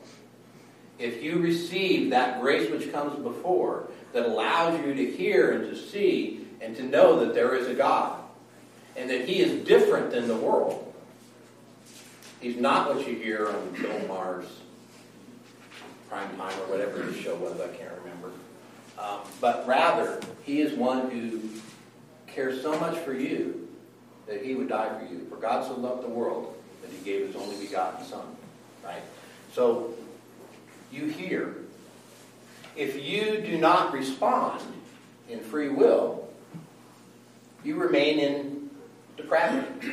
[0.99, 5.77] if you receive that grace which comes before, that allows you to hear and to
[5.77, 8.21] see and to know that there is a God
[8.97, 10.93] and that He is different than the world.
[12.41, 14.47] He's not what you hear on Bill Maher's
[16.09, 18.33] prime time or whatever his show was, I can't remember.
[19.01, 21.41] Um, but rather, He is one who
[22.27, 23.69] cares so much for you
[24.27, 25.27] that He would die for you.
[25.29, 28.27] For God so loved the world that He gave His only begotten Son.
[28.85, 29.03] Right?
[29.53, 29.95] So,
[30.93, 31.57] you hear
[32.77, 34.63] if you do not respond
[35.29, 36.29] in free will,
[37.65, 38.71] you remain in
[39.17, 39.93] depravity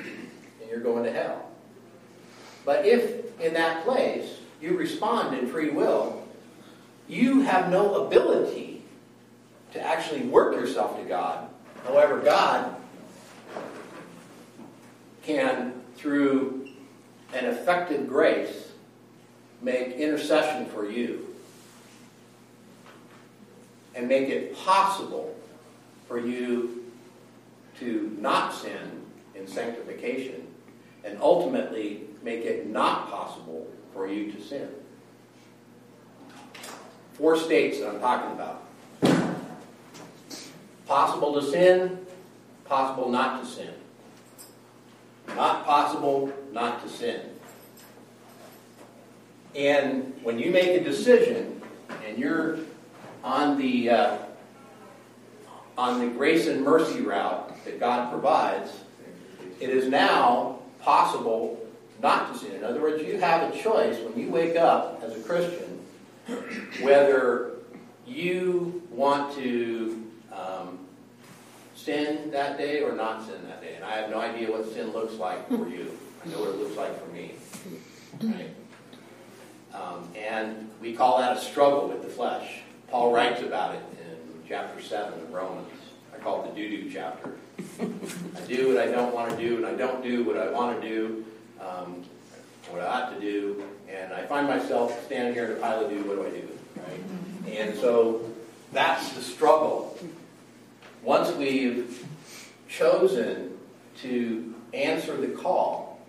[0.61, 1.49] and you're going to hell.
[2.65, 6.23] But if in that place you respond in free will,
[7.07, 8.76] you have no ability
[9.77, 11.47] to actually work yourself to God.
[11.85, 12.75] However, God
[15.23, 16.69] can, through
[17.33, 18.71] an effective grace,
[19.61, 21.35] make intercession for you
[23.93, 25.35] and make it possible
[26.07, 26.85] for you
[27.79, 29.03] to not sin
[29.35, 30.47] in sanctification
[31.03, 34.69] and ultimately make it not possible for you to sin.
[37.13, 38.63] Four states that I'm talking about.
[40.87, 42.05] Possible to sin,
[42.65, 43.73] possible not to sin.
[45.35, 47.21] Not possible not to sin.
[49.55, 51.61] And when you make a decision
[52.05, 52.59] and you're
[53.23, 54.17] on the uh,
[55.77, 58.71] on the grace and mercy route that God provides,
[59.59, 61.63] it is now possible
[62.01, 62.55] not to sin.
[62.55, 65.77] In other words, you have a choice when you wake up as a Christian
[66.81, 67.51] whether
[68.05, 70.06] you want to
[70.37, 70.79] um,
[71.75, 73.75] sin that day or not sin that day.
[73.75, 75.97] And I have no idea what sin looks like for you.
[76.25, 77.33] I know what it looks like for me.
[78.21, 78.49] Right?
[79.73, 82.61] Um, and we call that a struggle with the flesh.
[82.89, 84.17] Paul writes about it in
[84.47, 85.67] chapter 7 of Romans.
[86.13, 87.35] I call it the doo-doo chapter.
[87.79, 90.81] I do what I don't want to do, and I don't do what I want
[90.81, 91.25] to do.
[91.59, 92.03] Um,
[92.69, 95.89] what I ought to do, and I find myself standing here in a pile of
[95.89, 97.57] do, what do I do, right?
[97.57, 98.29] And so
[98.73, 99.97] that's the struggle.
[101.07, 102.05] Once we've
[102.67, 103.57] chosen
[103.95, 106.01] to answer the call,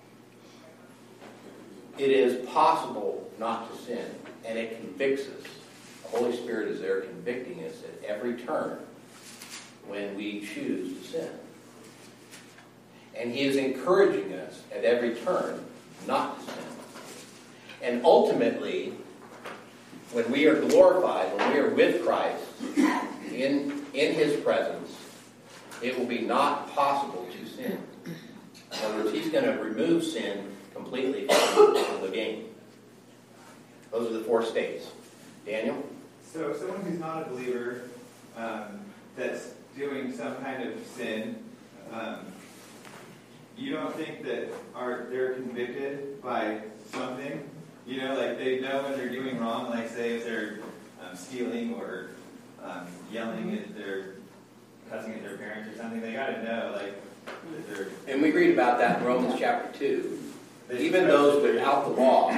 [1.96, 4.04] it is possible not to sin,
[4.44, 5.44] and it convicts us.
[6.02, 8.80] The Holy Spirit is there convicting us at every turn
[9.86, 11.30] when we choose to sin.
[13.14, 15.64] And He is encouraging us at every turn
[16.08, 16.64] not to sin.
[17.82, 18.94] And ultimately,
[20.10, 22.42] when we are glorified, when we are with Christ
[23.32, 24.96] in, in His presence,
[25.82, 27.78] it will be not possible to sin.
[28.04, 32.46] In other words, He's going to remove sin completely from the game.
[33.90, 34.86] Those are the four states.
[35.46, 35.84] Daniel?
[36.22, 37.82] So someone who's not a believer,
[38.36, 38.80] um,
[39.16, 41.42] that's doing some kind of sin,
[41.92, 42.26] um,
[43.56, 46.60] you don't think that are they're convicted by
[46.92, 47.48] something?
[47.86, 49.70] You know, like they know when they're doing wrong.
[49.70, 50.60] Like say if they're
[51.02, 52.10] um, stealing or
[52.68, 54.14] um, yelling at their
[54.90, 56.94] cussing at their parents or something, they got to know like
[57.26, 57.88] that they're.
[58.06, 60.18] And we read about that in Romans chapter 2.
[60.78, 62.30] Even those without the law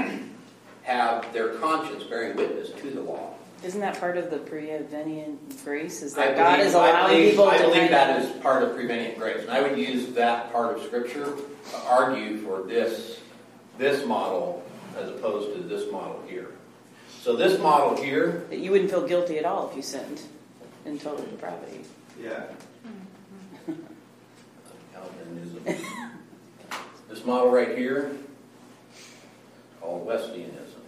[0.84, 3.34] have their conscience bearing witness to the law.
[3.64, 6.00] Isn't that part of the prevenient grace?
[6.02, 8.24] Is I that God believe- is I allowing believe- people to I believe kind that
[8.24, 8.42] of.
[8.42, 9.42] part of prevenient grace.
[9.42, 11.24] And I would use that part of Scripture
[11.70, 13.18] to argue for this,
[13.78, 14.62] this model
[14.98, 16.48] as opposed to this model here.
[17.20, 20.22] So this model here, That you wouldn't feel guilty at all if you sinned
[20.86, 21.84] in total depravity.
[22.18, 22.44] Yeah.
[24.94, 25.64] Calvinism.
[27.10, 28.16] This model right here,
[29.80, 30.80] called Wesleyanism.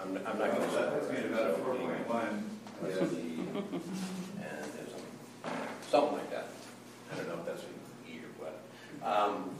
[0.00, 0.70] I'm, I'm not going to.
[0.70, 2.44] Say that puts me at about a four point one.
[2.82, 3.80] Wesleyanism.
[5.90, 6.46] Something like that.
[7.12, 7.68] I don't know if that's an
[8.08, 8.54] E or what.
[9.02, 9.50] Um,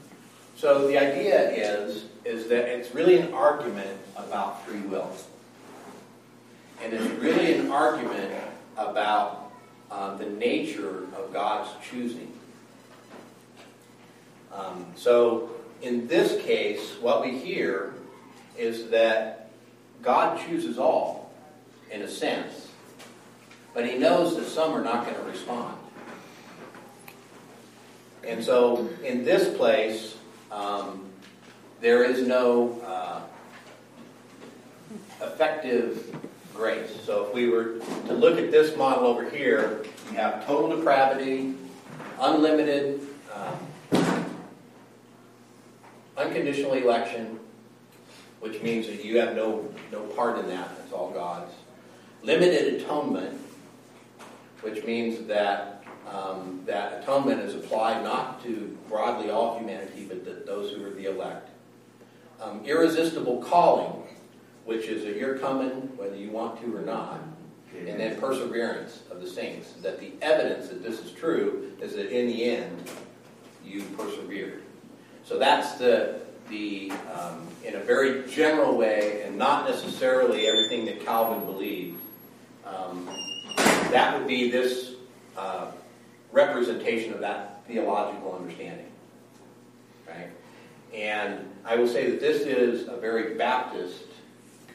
[0.56, 5.10] so the idea is, is that it's really an argument about free will.
[6.82, 8.32] And it's really an argument
[8.76, 9.52] about
[9.90, 12.32] uh, the nature of God's choosing.
[14.52, 15.50] Um, so
[15.82, 17.94] in this case, what we hear
[18.56, 19.50] is that
[20.02, 21.32] God chooses all,
[21.90, 22.68] in a sense,
[23.72, 25.76] but He knows that some are not going to respond.
[28.26, 30.13] And so in this place,
[30.54, 31.04] um,
[31.80, 33.20] there is no uh,
[35.20, 36.16] effective
[36.54, 36.90] grace.
[37.04, 41.54] So if we were to look at this model over here, you have total depravity,
[42.20, 43.00] unlimited,
[43.34, 44.26] um,
[46.16, 47.40] unconditional election,
[48.38, 50.68] which means that you have no, no part in that.
[50.84, 51.52] It's all God's.
[52.22, 53.40] Limited atonement,
[54.62, 55.73] which means that
[56.10, 60.90] um, that atonement is applied not to broadly all humanity, but to those who are
[60.90, 61.50] the elect.
[62.40, 64.02] Um, irresistible calling,
[64.64, 67.20] which is that you're coming whether you want to or not.
[67.76, 72.16] And then perseverance of the saints, that the evidence that this is true is that
[72.16, 72.88] in the end
[73.64, 74.62] you persevered.
[75.24, 81.04] So that's the the um, in a very general way, and not necessarily everything that
[81.04, 82.00] Calvin believed.
[82.64, 83.08] Um,
[83.90, 84.92] that would be this
[85.36, 85.72] uh,
[86.34, 88.90] representation of that theological understanding,
[90.06, 90.28] right?
[90.92, 94.04] And I will say that this is a very Baptist,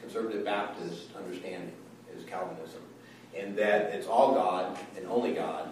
[0.00, 1.70] conservative Baptist understanding
[2.16, 2.80] is Calvinism,
[3.38, 5.68] And that it's all God and only God,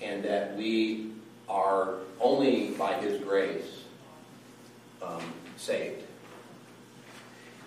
[0.00, 1.12] and that we
[1.48, 3.82] are only by His grace
[5.02, 5.22] um,
[5.58, 6.02] saved.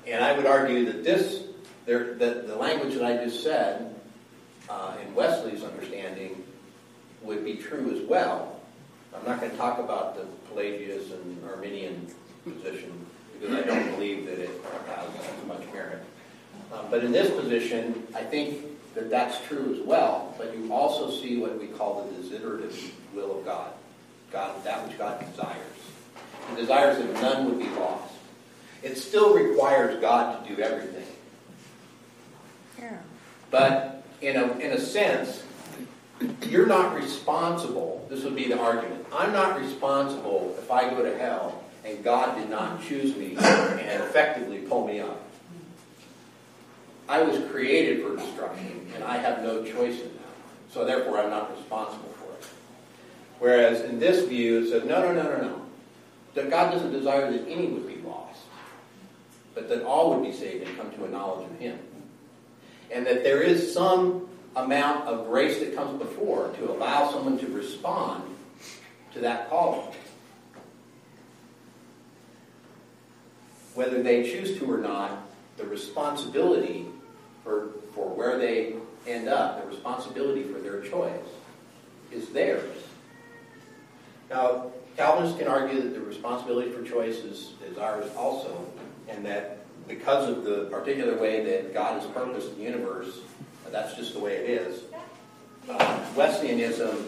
[0.07, 1.43] And I would argue that this,
[1.85, 3.95] there, that the language that I just said,
[4.67, 6.43] uh, in Wesley's understanding,
[7.21, 8.59] would be true as well.
[9.13, 12.07] I'm not going to talk about the Pelagius and Arminian
[12.43, 12.91] position
[13.33, 14.49] because I don't believe that it
[14.87, 16.03] has as much merit.
[16.71, 18.65] Um, but in this position, I think
[18.95, 20.33] that that's true as well.
[20.37, 23.73] But you also see what we call the desiderative will of God,
[24.31, 25.57] God that which God desires.
[26.49, 28.13] He desires that none would be lost.
[28.83, 31.05] It still requires God to do everything.
[32.79, 32.97] Yeah.
[33.51, 35.43] But in a, in a sense,
[36.49, 38.05] you're not responsible.
[38.09, 39.05] This would be the argument.
[39.13, 44.03] I'm not responsible if I go to hell and God did not choose me and
[44.03, 45.21] effectively pull me up.
[47.09, 50.71] I was created for destruction, and I have no choice in that.
[50.71, 52.45] So therefore, I'm not responsible for it.
[53.39, 55.61] Whereas in this view, it says, no, no, no, no, no.
[56.35, 58.39] That God doesn't desire that any would be lost,
[59.53, 61.77] but that all would be saved and come to a knowledge of Him.
[62.91, 67.47] And that there is some amount of grace that comes before to allow someone to
[67.47, 68.23] respond
[69.13, 69.93] to that calling.
[73.73, 75.27] whether they choose to or not,
[75.57, 76.87] the responsibility
[77.43, 78.75] for, for where they
[79.07, 81.25] end up, the responsibility for their choice,
[82.11, 82.77] is theirs.
[84.29, 88.65] Now, Calvinists can argue that the responsibility for choice is, is ours also,
[89.07, 93.19] and that because of the particular way that God has purposed the universe,
[93.71, 94.81] that's just the way it is.
[95.69, 97.07] Uh, Wesleyanism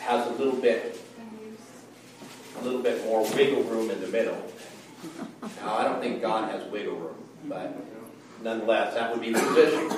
[0.00, 1.00] has a little bit,
[2.60, 4.40] a little bit more wiggle room in the middle.
[5.60, 7.74] Now, I don't think God has wiggle room, but
[8.42, 9.90] nonetheless, that would be the position.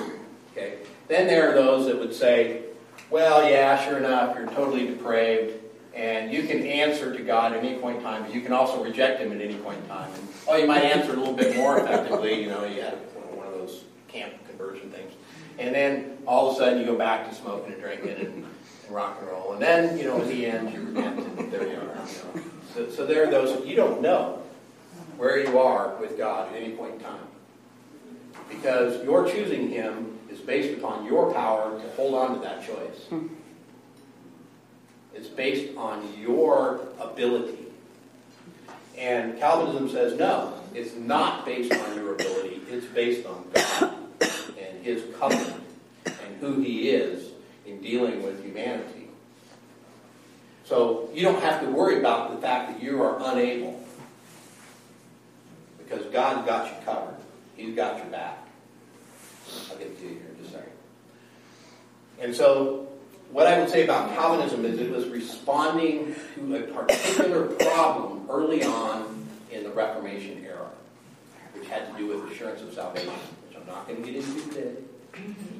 [0.51, 0.77] Okay.
[1.07, 2.63] Then there are those that would say,
[3.11, 5.59] well, yeah, sure enough, you're totally depraved,
[5.93, 8.83] and you can answer to God at any point in time, but you can also
[8.83, 10.11] reject Him at any point in time.
[10.11, 12.97] And, oh, you might answer a little bit more effectively, you know, you have
[13.33, 15.13] one of those camp conversion things.
[15.57, 18.45] And then all of a sudden you go back to smoking and drinking and, and
[18.89, 19.53] rock and roll.
[19.53, 21.79] And then, you know, in the end, you repent, and there you are.
[21.79, 22.43] You know.
[22.73, 24.41] so, so there are those, you don't know
[25.17, 27.27] where you are with God at any point in time.
[28.49, 33.21] Because your choosing Him is based upon your power to hold on to that choice.
[35.13, 37.59] It's based on your ability.
[38.97, 44.04] And Calvinism says no, it's not based on your ability, it's based on God
[44.85, 45.63] His covenant
[46.05, 47.31] and who He is
[47.65, 49.09] in dealing with humanity.
[50.63, 53.83] So you don't have to worry about the fact that you are unable
[55.79, 57.15] because God's got you covered.
[57.57, 58.47] He's got your back.
[59.71, 60.71] I'll get to you here in just a second.
[62.19, 62.87] And so
[63.31, 68.63] what I would say about Calvinism is it was responding to a particular problem early
[68.63, 70.69] on in the Reformation era,
[71.53, 73.13] which had to do with assurance of salvation,
[73.67, 74.75] I'm not going to get into today.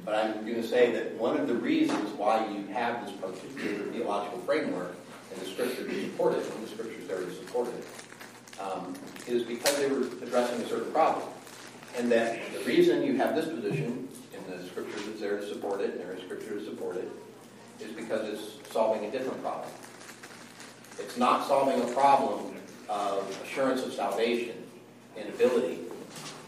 [0.03, 3.85] But I'm going to say that one of the reasons why you have this particular
[3.91, 4.95] theological framework
[5.31, 8.93] and the scripture to support it, and the scriptures there to support it, um,
[9.27, 11.27] is because they were addressing a certain problem.
[11.97, 15.81] And that the reason you have this position, in the scripture that's there to support
[15.81, 17.09] it, and there is scripture to support it,
[17.79, 19.69] is because it's solving a different problem.
[20.99, 22.55] It's not solving a problem
[22.89, 24.55] of assurance of salvation
[25.17, 25.79] and ability.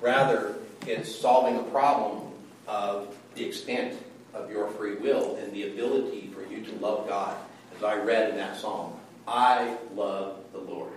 [0.02, 0.56] Rather,
[0.88, 2.32] it's solving a problem
[2.68, 4.02] of the extent
[4.34, 7.36] of your free will and the ability for you to love God.
[7.76, 8.94] As I read in that psalm,
[9.28, 10.92] I love the Lord.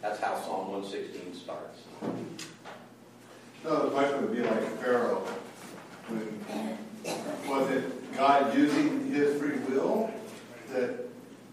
[0.00, 1.80] That's how Psalm 116 starts.
[3.64, 5.26] So the question would be like Pharaoh.
[7.48, 10.10] Was it God using his free will
[10.72, 11.08] that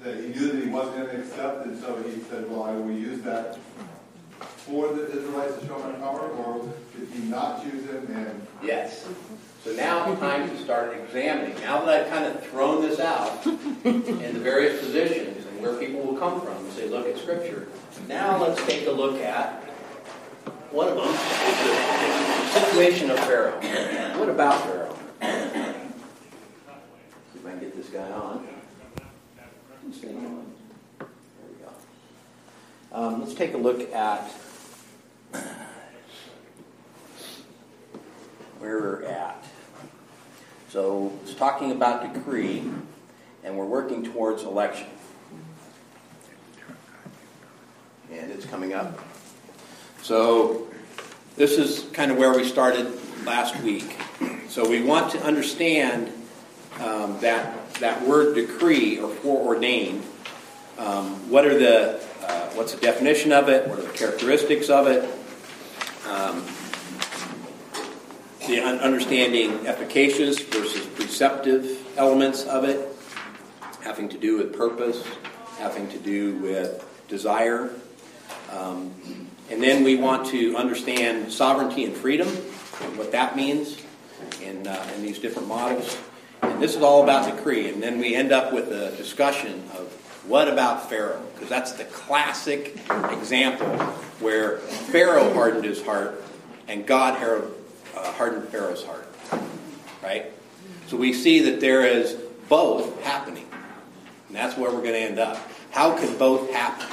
[0.05, 2.75] that he knew that he wasn't going to accept, and so he said, "Well, I
[2.75, 3.57] will use that
[4.65, 6.61] for the Israelites to show my power," or
[6.97, 8.07] did he not choose him?
[8.13, 9.05] And Yes.
[9.63, 11.55] So now it's time to start examining.
[11.61, 13.43] Now that I've kind of thrown this out
[13.83, 17.67] in the various positions and where people will come from say, look at Scripture.
[18.07, 19.63] Now let's take a look at
[20.71, 23.59] one of them is the situation of Pharaoh.
[24.19, 24.95] What about Pharaoh?
[25.21, 25.27] See
[27.39, 28.47] if I can get this guy on.
[30.25, 30.45] On.
[30.99, 31.07] There
[31.47, 31.69] we go.
[32.91, 34.29] Um, let's take a look at
[38.65, 39.43] we're at.
[40.69, 42.63] So it's talking about decree,
[43.43, 44.87] and we're working towards election.
[48.11, 48.99] And it's coming up.
[50.01, 50.67] So
[51.35, 52.91] this is kind of where we started
[53.25, 53.97] last week.
[54.49, 56.11] So we want to understand
[56.79, 60.03] um, that that word decree or foreordained.
[60.77, 63.67] Um, what are the uh, what's the definition of it?
[63.67, 65.03] What are the characteristics of it?
[66.07, 66.43] Um,
[68.47, 72.89] the un- understanding efficacious versus preceptive elements of it,
[73.83, 75.03] having to do with purpose,
[75.57, 77.71] having to do with desire.
[78.51, 78.91] Um,
[79.49, 83.81] and then we want to understand sovereignty and freedom, and what that means
[84.41, 85.97] in, uh, in these different models.
[86.41, 87.69] And this is all about decree.
[87.69, 89.91] And then we end up with a discussion of
[90.27, 91.21] what about Pharaoh?
[91.33, 92.77] Because that's the classic
[93.11, 93.67] example
[94.19, 96.23] where Pharaoh hardened his heart
[96.67, 97.19] and God
[97.95, 99.07] uh, hardened Pharaoh's heart.
[100.03, 100.31] Right?
[100.87, 102.13] So we see that there is
[102.47, 103.47] both happening.
[104.27, 105.37] And that's where we're going to end up.
[105.71, 106.87] How can both happen?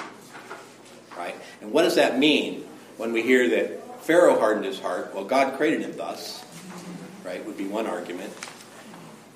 [1.16, 1.34] Right?
[1.60, 2.64] And what does that mean
[2.96, 5.14] when we hear that Pharaoh hardened his heart?
[5.14, 6.44] Well, God created him thus.
[7.24, 7.44] Right?
[7.44, 8.32] Would be one argument.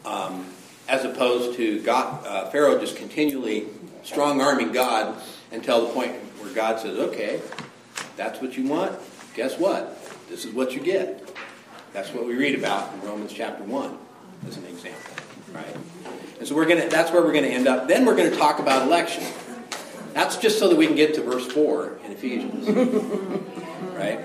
[0.04, 0.46] Um,
[0.88, 3.66] as opposed to God, uh, Pharaoh just continually
[4.04, 7.40] strong arming God until the point where God says, okay,
[8.16, 8.98] that's what you want.
[9.34, 9.98] Guess what?
[10.28, 11.28] This is what you get.
[11.96, 13.98] That's what we read about in Romans chapter 1
[14.46, 15.00] as an example.
[15.50, 15.76] Right?
[16.38, 17.88] And so we're gonna that's where we're gonna end up.
[17.88, 19.24] Then we're gonna talk about election.
[20.12, 22.68] That's just so that we can get to verse 4 in Ephesians.
[23.94, 24.20] right?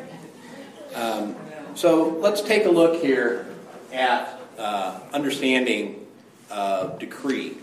[0.93, 1.37] Um,
[1.73, 3.47] so let's take a look here
[3.93, 6.05] at uh, understanding
[6.49, 7.55] uh, decree.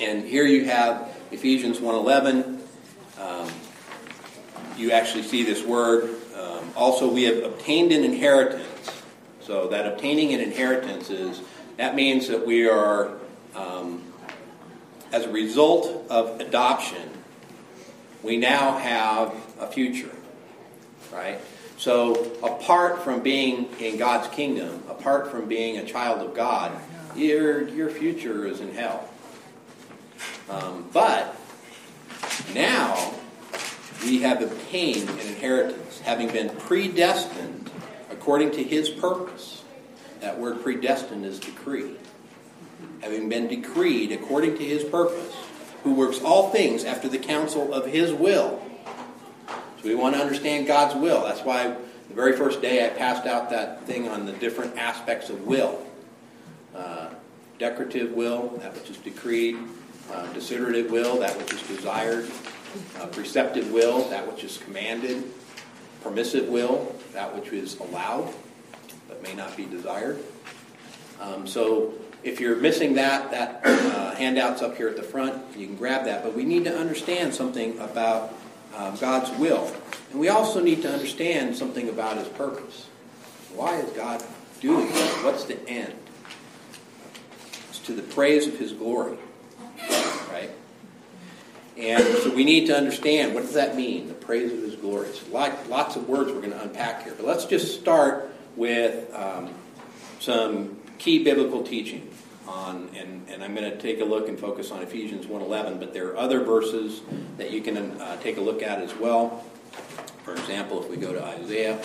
[0.00, 2.58] And here you have Ephesians 1.11.
[3.20, 3.48] Um,
[4.76, 6.16] you actually see this word.
[6.36, 8.73] Um, also, we have obtained an inheritance.
[9.44, 11.42] So that obtaining an inheritance is,
[11.76, 13.12] that means that we are,
[13.54, 14.02] um,
[15.12, 17.10] as a result of adoption,
[18.22, 20.10] we now have a future,
[21.12, 21.38] right?
[21.76, 26.72] So, apart from being in God's kingdom, apart from being a child of God,
[27.14, 29.08] your, your future is in hell.
[30.48, 31.36] Um, but
[32.54, 33.12] now
[34.04, 37.63] we have obtained an inheritance, having been predestined
[38.24, 39.62] according to his purpose.
[40.20, 41.96] That word predestined is decree.
[43.02, 45.34] Having been decreed according to his purpose,
[45.82, 48.64] who works all things after the counsel of his will
[49.84, 51.22] so we want to understand God's will.
[51.24, 51.76] That's why
[52.08, 55.78] the very first day I passed out that thing on the different aspects of will.
[56.74, 57.10] Uh,
[57.58, 59.58] decretive will, that which is decreed.
[60.10, 62.30] Uh, desiderative will, that which is desired.
[62.98, 65.22] Uh, preceptive will, that which is commanded.
[66.04, 68.32] Permissive will, that which is allowed
[69.08, 70.22] but may not be desired.
[71.20, 75.42] Um, so if you're missing that, that uh, handout's up here at the front.
[75.56, 76.22] You can grab that.
[76.22, 78.34] But we need to understand something about
[78.74, 79.70] uh, God's will.
[80.10, 82.86] And we also need to understand something about his purpose.
[83.54, 84.22] Why is God
[84.60, 85.22] doing this?
[85.22, 85.94] What's the end?
[87.68, 89.16] It's to the praise of his glory.
[90.30, 90.50] Right?
[91.76, 95.08] And so we need to understand what does that mean, the praise of his glory.
[95.08, 97.14] It's like, lots of words we're going to unpack here.
[97.16, 99.52] But let's just start with um,
[100.20, 102.08] some key biblical teaching
[102.46, 105.92] on, and, and I'm going to take a look and focus on Ephesians 1.11, but
[105.92, 107.02] there are other verses
[107.38, 109.44] that you can uh, take a look at as well.
[110.22, 111.76] For example, if we go to Isaiah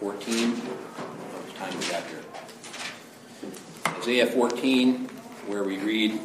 [0.00, 0.64] 14, how
[1.36, 2.22] much time we got here?
[3.98, 5.08] Isaiah 14,
[5.46, 6.18] where we read,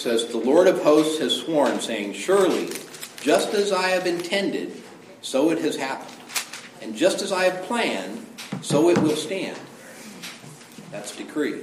[0.00, 2.68] says, The Lord of hosts has sworn, saying, Surely,
[3.20, 4.80] just as I have intended,
[5.22, 6.16] so it has happened.
[6.80, 8.24] And just as I have planned,
[8.62, 9.58] so it will stand.
[10.90, 11.62] That's decree.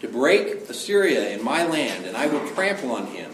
[0.00, 3.30] To break Assyria in my land, and I will trample on him,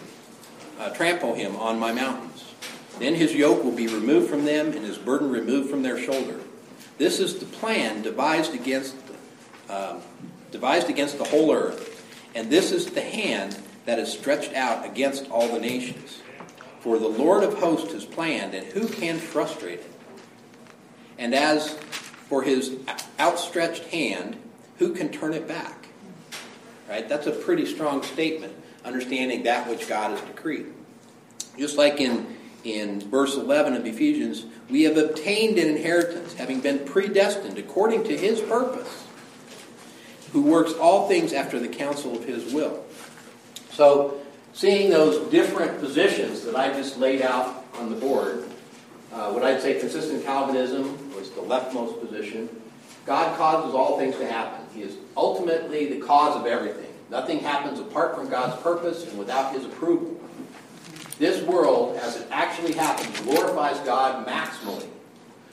[0.78, 2.54] uh, trample him on my mountains.
[2.98, 6.40] Then his yoke will be removed from them, and his burden removed from their shoulder.
[6.98, 8.94] This is the plan devised against,
[9.68, 9.98] uh,
[10.52, 11.90] devised against the whole earth,
[12.34, 16.22] and this is the hand that is stretched out against all the nations.
[16.80, 19.90] For the Lord of hosts has planned, and who can frustrate it?
[21.18, 21.74] And as
[22.28, 22.76] for his
[23.18, 24.36] outstretched hand,
[24.78, 25.88] who can turn it back?
[26.88, 27.08] Right?
[27.08, 28.54] That's a pretty strong statement,
[28.84, 30.66] understanding that which God has decreed.
[31.58, 36.80] Just like in, in verse 11 of Ephesians, we have obtained an inheritance, having been
[36.80, 39.06] predestined according to his purpose,
[40.32, 42.83] who works all things after the counsel of his will.
[43.74, 44.20] So,
[44.52, 48.44] seeing those different positions that I just laid out on the board,
[49.12, 52.48] uh, what I'd say consistent Calvinism was the leftmost position.
[53.04, 54.64] God causes all things to happen.
[54.72, 56.92] He is ultimately the cause of everything.
[57.10, 60.20] Nothing happens apart from God's purpose and without His approval.
[61.18, 64.86] This world, as it actually happens, glorifies God maximally.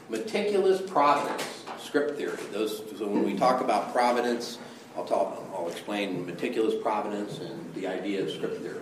[0.09, 2.37] Meticulous providence, script theory.
[2.51, 4.59] Those, so when we talk about providence,
[4.95, 5.41] I'll talk.
[5.53, 8.81] I'll explain meticulous providence and the idea of script theory.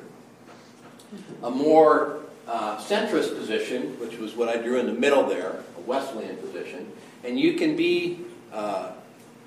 [1.43, 5.81] A more uh, centrist position, which was what I drew in the middle there, a
[5.81, 6.91] Wesleyan position,
[7.23, 8.19] and you can be
[8.51, 8.91] uh,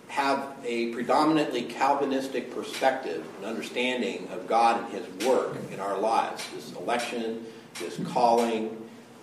[0.09, 6.47] have a predominantly Calvinistic perspective and understanding of God and His work in our lives.
[6.55, 7.47] This election,
[7.81, 8.77] this calling,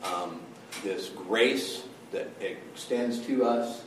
[0.03, 0.39] um,
[0.83, 3.83] this grace that extends to us,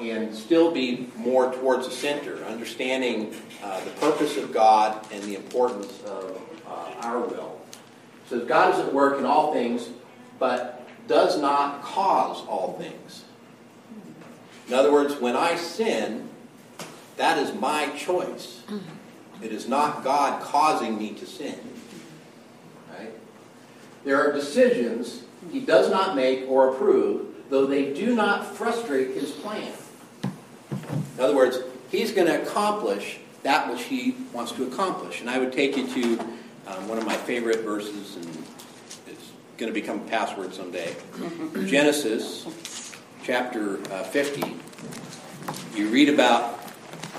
[0.00, 5.36] and still be more towards the center, understanding uh, the purpose of God and the
[5.36, 7.60] importance of uh, our will.
[8.28, 9.88] So God is at work in all things,
[10.38, 13.24] but does not cause all things.
[14.68, 16.28] In other words, when I sin,
[17.16, 18.62] that is my choice.
[19.42, 21.58] It is not God causing me to sin.
[22.90, 23.10] Right?
[24.04, 29.32] There are decisions he does not make or approve, though they do not frustrate his
[29.32, 29.72] plan.
[30.72, 31.58] In other words,
[31.90, 35.20] he's going to accomplish that which he wants to accomplish.
[35.20, 36.20] And I would take you to
[36.66, 38.26] um, one of my favorite verses, and
[39.06, 40.94] it's going to become a password someday.
[41.66, 42.46] Genesis
[43.22, 44.56] chapter uh, 50.
[45.74, 46.60] You read about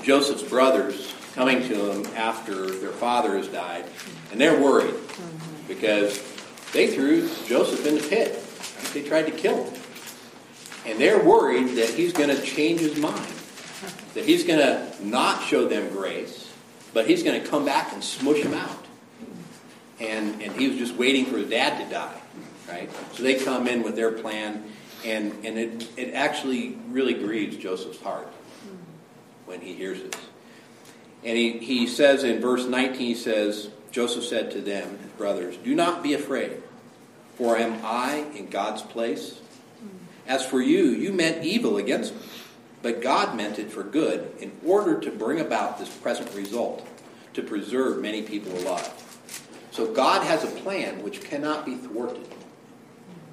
[0.02, 3.84] Joseph's brothers coming to him after their father has died,
[4.30, 4.94] and they're worried
[5.66, 6.22] because
[6.72, 8.40] they threw Joseph in the pit.
[8.92, 9.80] They tried to kill him.
[10.86, 13.33] And they're worried that he's going to change his mind,
[14.14, 16.52] that he's going to not show them grace,
[16.92, 18.84] but he's going to come back and smush them out.
[20.00, 22.20] And, and he was just waiting for his dad to die,
[22.68, 22.90] right?
[23.12, 24.64] So they come in with their plan,
[25.04, 28.28] and, and it, it actually really grieves Joseph's heart
[29.46, 30.20] when he hears this.
[31.24, 35.56] And he, he says in verse 19, he says, Joseph said to them, his brothers,
[35.56, 36.62] Do not be afraid,
[37.36, 39.40] for am I in God's place?
[40.26, 42.22] As for you, you meant evil against me,
[42.84, 46.86] but God meant it for good in order to bring about this present result,
[47.32, 48.92] to preserve many people alive.
[49.70, 52.28] So God has a plan which cannot be thwarted.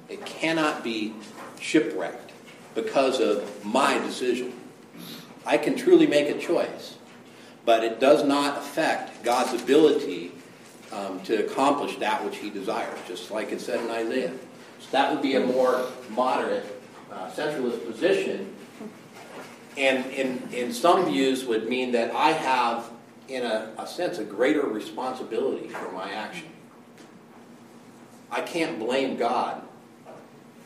[0.08, 1.12] It cannot be
[1.60, 2.32] shipwrecked
[2.74, 4.54] because of my decision.
[5.44, 6.96] I can truly make a choice,
[7.66, 10.32] but it does not affect God's ability
[10.92, 14.32] um, to accomplish that which he desires, just like it said in Isaiah.
[14.80, 16.64] So that would be a more moderate
[17.12, 18.56] uh, centralist position,
[19.76, 22.90] and in, in some views would mean that I have,
[23.28, 26.48] in a, a sense, a greater responsibility for my action.
[28.30, 29.62] I can't blame God.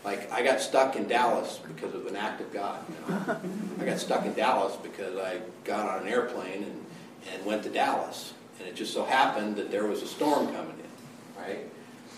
[0.04, 2.80] Like, I got stuck in Dallas because of an act of God.
[2.88, 3.40] You know?
[3.80, 6.86] I got stuck in Dallas because I got on an airplane and,
[7.32, 8.32] and went to Dallas.
[8.58, 11.58] And it just so happened that there was a storm coming in, right?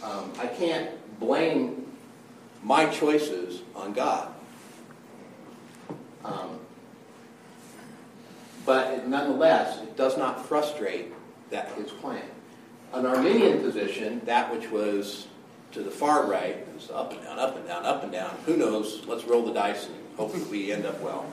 [0.02, 1.86] Um, I can't blame
[2.62, 4.34] my choices on God.
[6.24, 6.58] Um,
[8.68, 11.10] but nonetheless, it does not frustrate
[11.48, 12.22] that his plan.
[12.92, 15.26] An Arminian position, that which was
[15.72, 18.36] to the far right, was up and down, up and down, up and down.
[18.44, 19.06] Who knows?
[19.06, 21.24] Let's roll the dice and hopefully we end up well.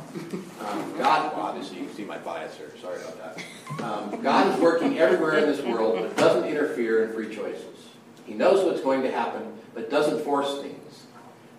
[0.62, 2.72] Um, God, obviously, you can see my bias here.
[2.82, 3.84] Sorry about that.
[3.84, 7.90] Um, God is working everywhere in this world, but doesn't interfere in free choices.
[8.26, 11.04] He knows what's going to happen, but doesn't force things.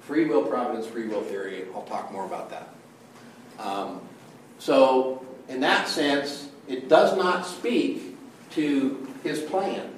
[0.01, 1.67] Free will providence, free will theory.
[1.75, 2.71] I'll talk more about that.
[3.59, 4.01] Um,
[4.59, 8.17] so, in that sense, it does not speak
[8.51, 9.89] to his plan,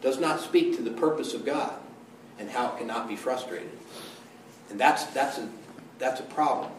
[0.00, 1.74] does not speak to the purpose of God
[2.38, 3.70] and how it cannot be frustrated.
[4.70, 5.48] And that's, that's, a,
[5.98, 6.72] that's a problem.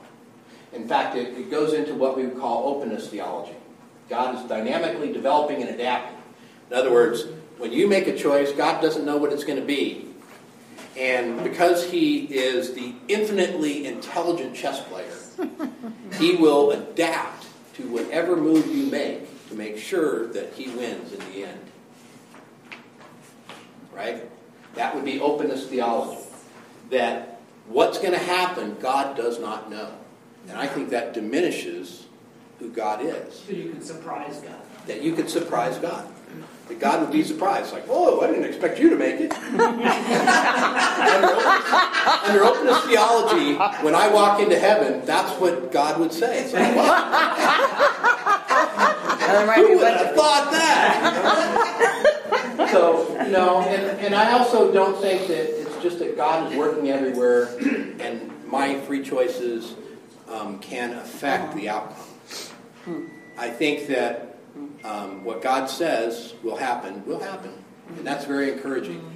[0.73, 3.55] In fact, it, it goes into what we would call openness theology.
[4.09, 6.17] God is dynamically developing and adapting.
[6.69, 7.25] In other words,
[7.57, 10.07] when you make a choice, God doesn't know what it's going to be.
[10.97, 15.49] And because He is the infinitely intelligent chess player,
[16.19, 17.42] He will adapt
[17.75, 21.59] to whatever move you make to make sure that He wins in the end.
[23.93, 24.29] Right?
[24.75, 26.21] That would be openness theology.
[26.89, 29.93] That what's going to happen, God does not know.
[30.49, 32.05] And I think that diminishes
[32.59, 33.39] who God is.
[33.39, 34.59] So you can surprise God.
[34.87, 36.07] That you could surprise God.
[36.67, 39.33] That God would be surprised, like, whoa, I didn't expect you to make it.
[42.23, 46.43] under, openness, theology, when I walk into heaven, that's what God would say.
[46.43, 46.85] It's like, wow,
[49.19, 51.09] Now, there might be who would have thought that?
[52.71, 56.57] so, you know, and, and I also don't think that it's just that God is
[56.57, 57.49] working everywhere
[57.99, 59.75] and my free choices
[60.29, 63.09] um, can affect the outcome.
[63.37, 64.32] I think that
[64.83, 67.53] um, what God says will happen will happen,
[67.97, 69.09] and that's very encouraging.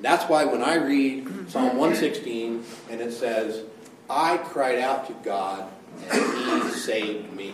[0.00, 3.64] That's why when I read Psalm 116 and it says,
[4.08, 5.70] "I cried out to God
[6.10, 7.52] and He saved me,"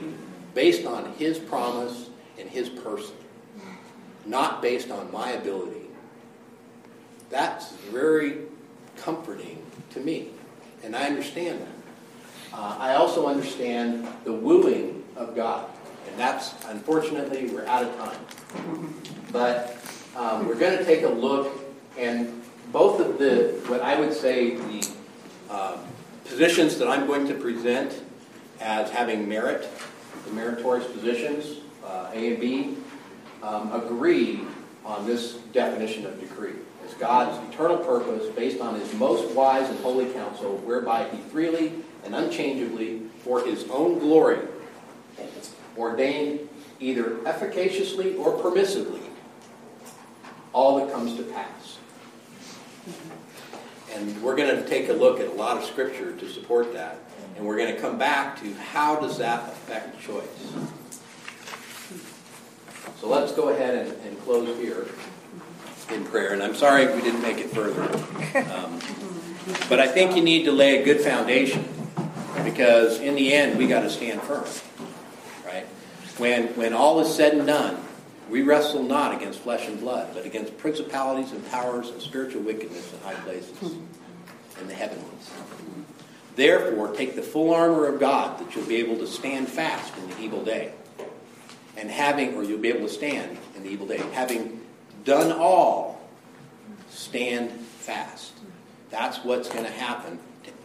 [0.55, 2.09] based on His promise
[2.39, 3.17] and His person,
[4.25, 5.89] not based on my ability.
[7.31, 8.43] That's very
[8.97, 10.29] comforting to me,
[10.85, 12.57] and I understand that.
[12.57, 15.69] Uh, I also understand the wooing of God.
[16.17, 18.95] That's, unfortunately, we're out of time.
[19.33, 19.77] But
[20.17, 21.53] um, we're going to take a look,
[21.99, 22.43] and
[22.73, 24.89] both of the, what I would say, the
[25.51, 25.79] um,
[26.25, 28.03] positions that I'm going to present
[28.61, 29.69] as having merit,
[30.25, 32.77] the meritorious positions, uh, A and B,
[33.43, 34.41] um, agree
[34.85, 36.55] on this definition of decree.
[36.85, 41.73] It's God's eternal purpose based on his most wise and holy counsel, whereby he freely
[42.05, 44.39] and unchangeably, for his own glory,
[45.79, 46.49] ordained
[46.81, 49.01] either efficaciously or permissively
[50.57, 51.79] all that comes to pass.
[53.93, 56.99] And we're going to take a look at a lot of scripture to support that.
[57.37, 60.25] And we're going to come back to how does that affect choice.
[63.01, 64.87] So let's go ahead and, and close here
[65.91, 66.33] in prayer.
[66.33, 67.83] And I'm sorry we didn't make it further.
[68.53, 68.81] Um,
[69.69, 71.69] but I think you need to lay a good foundation
[72.45, 74.45] because in the end we got to stand firm.
[76.19, 77.83] When, when all is said and done,
[78.29, 82.93] We wrestle not against flesh and blood, but against principalities and powers and spiritual wickedness
[82.93, 83.75] in high places
[84.61, 85.31] in the heavenlies.
[86.35, 90.11] Therefore, take the full armor of God that you'll be able to stand fast in
[90.11, 90.73] the evil day.
[91.77, 94.61] And having, or you'll be able to stand in the evil day, having
[95.05, 96.01] done all,
[96.91, 98.33] stand fast.
[98.91, 100.19] That's what's going to happen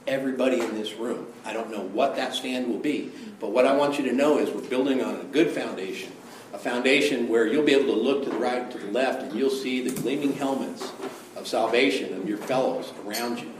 [0.07, 1.27] everybody in this room.
[1.45, 4.39] I don't know what that stand will be, but what I want you to know
[4.39, 6.11] is we're building on a good foundation,
[6.53, 9.33] a foundation where you'll be able to look to the right, to the left, and
[9.33, 10.91] you'll see the gleaming helmets
[11.35, 13.51] of salvation of your fellows around you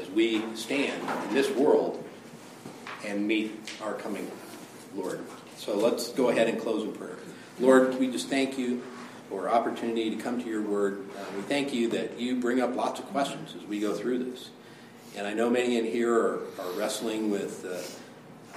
[0.00, 2.02] as we stand in this world
[3.04, 3.52] and meet
[3.82, 4.30] our coming
[4.94, 5.20] Lord.
[5.56, 7.16] So let's go ahead and close in prayer.
[7.58, 8.82] Lord, we just thank you
[9.28, 11.04] for opportunity to come to your word.
[11.16, 14.18] Uh, we thank you that you bring up lots of questions as we go through
[14.18, 14.50] this.
[15.16, 17.84] And I know many in here are, are wrestling with the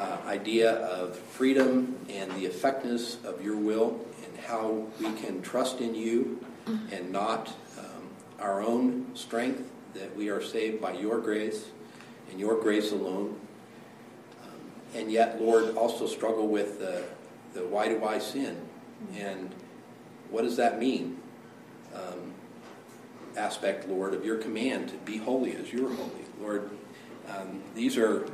[0.02, 5.82] uh, idea of freedom and the effectiveness of your will and how we can trust
[5.82, 6.44] in you
[6.92, 11.66] and not um, our own strength, that we are saved by your grace
[12.32, 13.40] and your grace alone.
[14.44, 14.60] Um,
[14.96, 17.04] and yet, Lord, also struggle with the,
[17.54, 18.58] the why do I sin?
[19.16, 19.54] And
[20.32, 21.18] what does that mean?
[21.94, 22.34] Um,
[23.38, 26.27] aspect, Lord, of your command to be holy as you're holy.
[26.42, 26.70] Lord,
[27.28, 28.28] um, these are,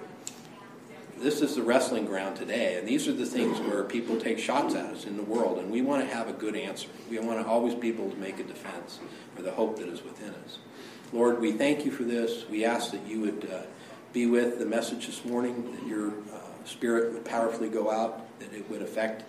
[1.17, 4.75] this is the wrestling ground today, and these are the things where people take shots
[4.75, 6.89] at us in the world, and we want to have a good answer.
[7.09, 8.99] We want to always be able to make a defense
[9.35, 10.59] for the hope that is within us.
[11.11, 12.47] Lord, we thank you for this.
[12.49, 13.61] We ask that you would uh,
[14.13, 18.53] be with the message this morning, that your uh, spirit would powerfully go out, that
[18.53, 19.23] it would affect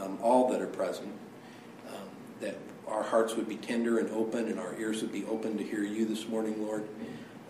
[0.00, 1.12] um, all that are present,
[1.88, 2.08] um,
[2.40, 2.56] that
[2.86, 5.82] our hearts would be tender and open and our ears would be open to hear
[5.82, 6.88] you this morning, Lord.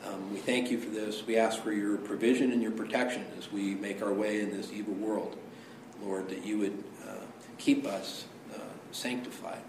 [0.06, 1.26] Um, we thank you for this.
[1.26, 4.72] We ask for your provision and your protection as we make our way in this
[4.72, 5.36] evil world,
[6.02, 7.24] Lord, that you would uh,
[7.58, 8.58] keep us uh,
[8.92, 9.62] sanctified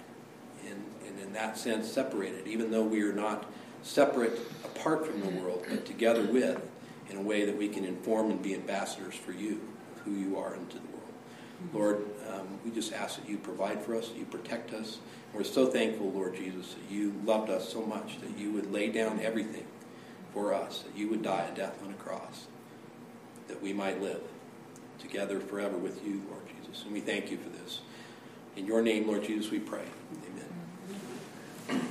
[0.68, 3.46] and, and, in that sense, separated, even though we are not
[3.82, 6.62] separate apart from the world, but together with,
[7.10, 9.62] in a way that we can inform and be ambassadors for you,
[9.96, 11.00] of who you are into the world.
[11.74, 15.00] Lord, um, we just ask that you provide for us, that you protect us.
[15.34, 18.90] We're so thankful, Lord Jesus, that you loved us so much, that you would lay
[18.90, 19.66] down everything
[20.40, 22.48] for us, that you would die a death on a cross,
[23.50, 24.22] that we might live
[24.98, 26.84] together forever with you, Lord Jesus.
[26.84, 27.82] And we thank you for this.
[28.56, 29.84] In your name, Lord Jesus, we pray.
[31.70, 31.82] Amen.